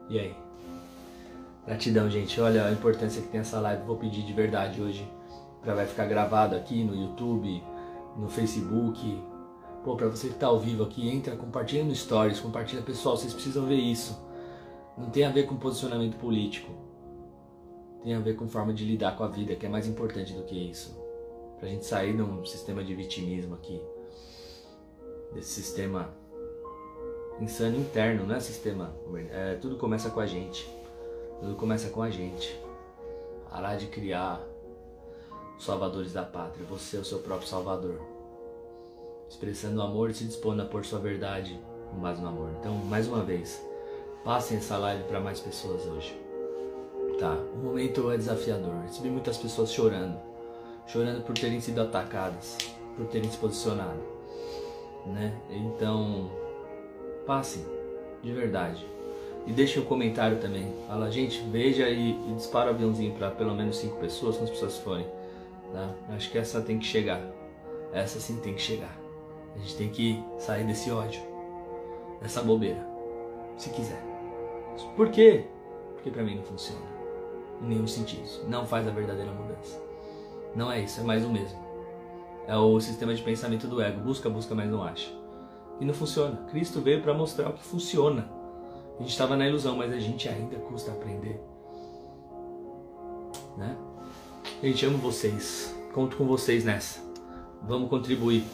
E 0.08 0.18
aí? 0.18 0.34
Gratidão, 1.66 2.10
gente. 2.10 2.40
Olha 2.40 2.66
a 2.66 2.72
importância 2.72 3.22
que 3.22 3.28
tem 3.28 3.40
essa 3.40 3.60
live. 3.60 3.84
Vou 3.84 3.96
pedir 3.96 4.22
de 4.22 4.32
verdade 4.32 4.80
hoje. 4.80 5.06
Já 5.64 5.74
vai 5.74 5.86
ficar 5.86 6.06
gravado 6.06 6.56
aqui 6.56 6.82
no 6.82 6.94
YouTube, 6.94 7.62
no 8.16 8.28
Facebook. 8.28 9.22
Pô, 9.84 9.96
pra 9.96 10.08
você 10.08 10.28
que 10.28 10.34
tá 10.34 10.46
ao 10.46 10.58
vivo 10.58 10.82
aqui, 10.84 11.08
entra, 11.08 11.36
compartilha 11.36 11.84
no 11.84 11.94
Stories, 11.94 12.40
compartilha. 12.40 12.82
Pessoal, 12.82 13.16
vocês 13.16 13.32
precisam 13.32 13.66
ver 13.66 13.76
isso. 13.76 14.20
Não 14.96 15.10
tem 15.10 15.24
a 15.24 15.30
ver 15.30 15.46
com 15.46 15.56
posicionamento 15.56 16.16
político. 16.16 16.70
Tem 18.02 18.14
a 18.14 18.20
ver 18.20 18.34
com 18.34 18.48
forma 18.48 18.72
de 18.72 18.84
lidar 18.84 19.16
com 19.16 19.24
a 19.24 19.28
vida, 19.28 19.54
que 19.54 19.64
é 19.64 19.68
mais 19.68 19.86
importante 19.86 20.32
do 20.32 20.42
que 20.42 20.70
isso. 20.70 21.00
Pra 21.58 21.68
gente 21.68 21.84
sair 21.84 22.16
de 22.16 22.22
um 22.22 22.44
sistema 22.44 22.82
de 22.82 22.94
vitimismo 22.94 23.54
aqui 23.54 23.80
desse 25.32 25.50
sistema 25.50 26.12
insano 27.40 27.78
interno, 27.78 28.26
não 28.26 28.34
é 28.34 28.40
sistema. 28.40 28.94
É, 29.30 29.54
tudo 29.54 29.76
começa 29.76 30.10
com 30.10 30.20
a 30.20 30.26
gente. 30.26 30.68
Tudo 31.40 31.54
começa 31.54 31.88
com 31.88 32.02
a 32.02 32.10
gente. 32.10 32.60
Parar 33.48 33.76
de 33.76 33.86
criar 33.86 34.40
salvadores 35.58 36.12
da 36.12 36.22
pátria. 36.22 36.66
Você 36.70 36.96
é 36.96 37.00
o 37.00 37.04
seu 37.04 37.18
próprio 37.18 37.48
salvador. 37.48 38.00
Expressando 39.28 39.80
o 39.80 39.82
amor 39.82 40.10
e 40.10 40.14
se 40.14 40.24
dispondo 40.24 40.62
a 40.62 40.64
pôr 40.64 40.84
sua 40.84 40.98
verdade 40.98 41.58
com 41.90 41.98
base 41.98 42.20
no 42.20 42.28
amor. 42.28 42.50
Então, 42.58 42.74
mais 42.74 43.08
uma 43.08 43.22
vez, 43.22 43.62
passem 44.24 44.58
essa 44.58 44.76
live 44.76 45.04
para 45.04 45.20
mais 45.20 45.40
pessoas 45.40 45.86
hoje. 45.86 46.18
Tá? 47.18 47.34
O 47.54 47.58
momento 47.58 48.10
é 48.10 48.16
desafiador. 48.16 48.74
Recebi 48.82 49.08
muitas 49.08 49.36
pessoas 49.38 49.72
chorando. 49.72 50.18
Chorando 50.86 51.22
por 51.22 51.34
terem 51.34 51.60
sido 51.60 51.80
atacadas, 51.80 52.58
por 52.96 53.06
terem 53.06 53.30
se 53.30 53.38
posicionado 53.38 54.12
né? 55.06 55.32
Então, 55.50 56.30
passem, 57.26 57.64
de 58.22 58.32
verdade. 58.32 58.84
E 59.46 59.52
deixe 59.52 59.80
um 59.80 59.84
comentário 59.84 60.38
também. 60.38 60.72
Fala, 60.86 61.10
gente, 61.10 61.40
veja 61.50 61.88
e, 61.88 62.10
e 62.10 62.34
dispara 62.34 62.70
o 62.70 62.74
aviãozinho 62.74 63.12
para 63.14 63.30
pelo 63.30 63.54
menos 63.54 63.76
cinco 63.76 63.96
pessoas, 63.96 64.36
quantas 64.36 64.50
pessoas 64.50 64.78
forem. 64.78 65.06
Tá? 65.72 65.94
Acho 66.10 66.30
que 66.30 66.38
essa 66.38 66.60
tem 66.60 66.78
que 66.78 66.84
chegar. 66.84 67.20
Essa 67.92 68.20
sim 68.20 68.36
tem 68.36 68.54
que 68.54 68.60
chegar. 68.60 68.96
A 69.54 69.58
gente 69.58 69.76
tem 69.76 69.88
que 69.90 70.22
sair 70.38 70.64
desse 70.64 70.90
ódio, 70.90 71.20
dessa 72.20 72.42
bobeira, 72.42 72.86
se 73.56 73.70
quiser. 73.70 74.02
Por 74.96 75.10
quê? 75.10 75.46
Porque 75.94 76.10
para 76.10 76.22
mim 76.22 76.36
não 76.36 76.42
funciona. 76.44 76.80
Em 77.60 77.66
nenhum 77.66 77.86
sentido. 77.86 78.48
Não 78.48 78.66
faz 78.66 78.86
a 78.88 78.90
verdadeira 78.90 79.30
mudança. 79.30 79.80
Não 80.54 80.70
é 80.70 80.80
isso, 80.80 81.00
é 81.00 81.04
mais 81.04 81.24
o 81.24 81.28
mesmo. 81.28 81.58
É 82.46 82.56
o 82.56 82.80
sistema 82.80 83.14
de 83.14 83.22
pensamento 83.22 83.68
do 83.68 83.80
ego. 83.80 84.00
Busca, 84.00 84.28
busca, 84.28 84.54
mas 84.54 84.70
não 84.70 84.82
acha. 84.82 85.10
E 85.80 85.84
não 85.84 85.94
funciona. 85.94 86.36
Cristo 86.50 86.80
veio 86.80 87.02
para 87.02 87.14
mostrar 87.14 87.50
o 87.50 87.52
que 87.52 87.62
funciona. 87.62 88.28
A 88.98 89.02
gente 89.02 89.10
estava 89.10 89.36
na 89.36 89.46
ilusão, 89.46 89.76
mas 89.76 89.92
a 89.92 89.98
gente 89.98 90.28
ainda 90.28 90.56
custa 90.56 90.90
aprender. 90.90 91.40
Né? 93.56 93.76
Gente, 94.62 94.86
amo 94.86 94.96
vocês. 94.98 95.74
Conto 95.92 96.16
com 96.16 96.24
vocês 96.24 96.64
nessa. 96.64 97.00
Vamos 97.62 97.90
contribuir. 97.90 98.44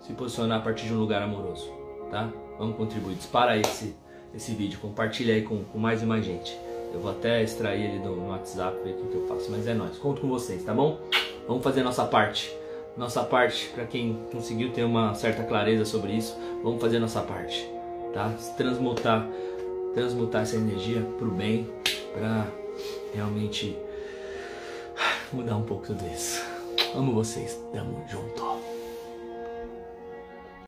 Se 0.00 0.12
posicionar 0.12 0.60
a 0.60 0.62
partir 0.62 0.86
de 0.86 0.94
um 0.94 1.00
lugar 1.00 1.20
amoroso. 1.20 1.68
Tá? 2.08 2.30
Vamos 2.56 2.76
contribuir. 2.76 3.16
Dispara 3.16 3.58
esse, 3.58 3.96
esse 4.32 4.52
vídeo. 4.52 4.78
Compartilha 4.78 5.34
aí 5.34 5.42
com, 5.42 5.64
com 5.64 5.76
mais 5.76 6.02
e 6.02 6.06
mais 6.06 6.24
gente. 6.24 6.56
Eu 6.94 7.00
vou 7.00 7.10
até 7.10 7.42
extrair 7.42 7.82
ele 7.82 7.98
do, 7.98 8.14
no 8.14 8.28
WhatsApp, 8.28 8.78
ver 8.84 8.92
o 8.92 9.08
que 9.08 9.14
eu 9.16 9.26
faço. 9.26 9.50
Mas 9.50 9.66
é 9.66 9.74
nóis. 9.74 9.98
Conto 9.98 10.20
com 10.20 10.28
vocês, 10.28 10.62
tá 10.62 10.72
bom? 10.72 11.00
Vamos 11.48 11.64
fazer 11.64 11.80
a 11.80 11.84
nossa 11.84 12.04
parte 12.04 12.54
nossa 12.96 13.22
parte, 13.22 13.68
para 13.74 13.84
quem 13.84 14.18
conseguiu 14.32 14.72
ter 14.72 14.82
uma 14.82 15.14
certa 15.14 15.42
clareza 15.42 15.84
sobre 15.84 16.12
isso, 16.12 16.34
vamos 16.62 16.80
fazer 16.80 16.98
nossa 16.98 17.20
parte, 17.20 17.70
tá? 18.14 18.34
Transmutar, 18.56 19.28
transmutar 19.92 20.42
essa 20.42 20.56
energia 20.56 21.02
pro 21.18 21.30
bem, 21.30 21.68
para 22.14 22.46
realmente 23.12 23.76
mudar 25.36 25.56
um 25.56 25.62
pouco 25.62 25.86
tudo 25.86 26.02
isso. 26.06 26.42
Amo 26.94 27.12
vocês, 27.12 27.58
tamo 27.72 28.02
junto. 28.08 28.65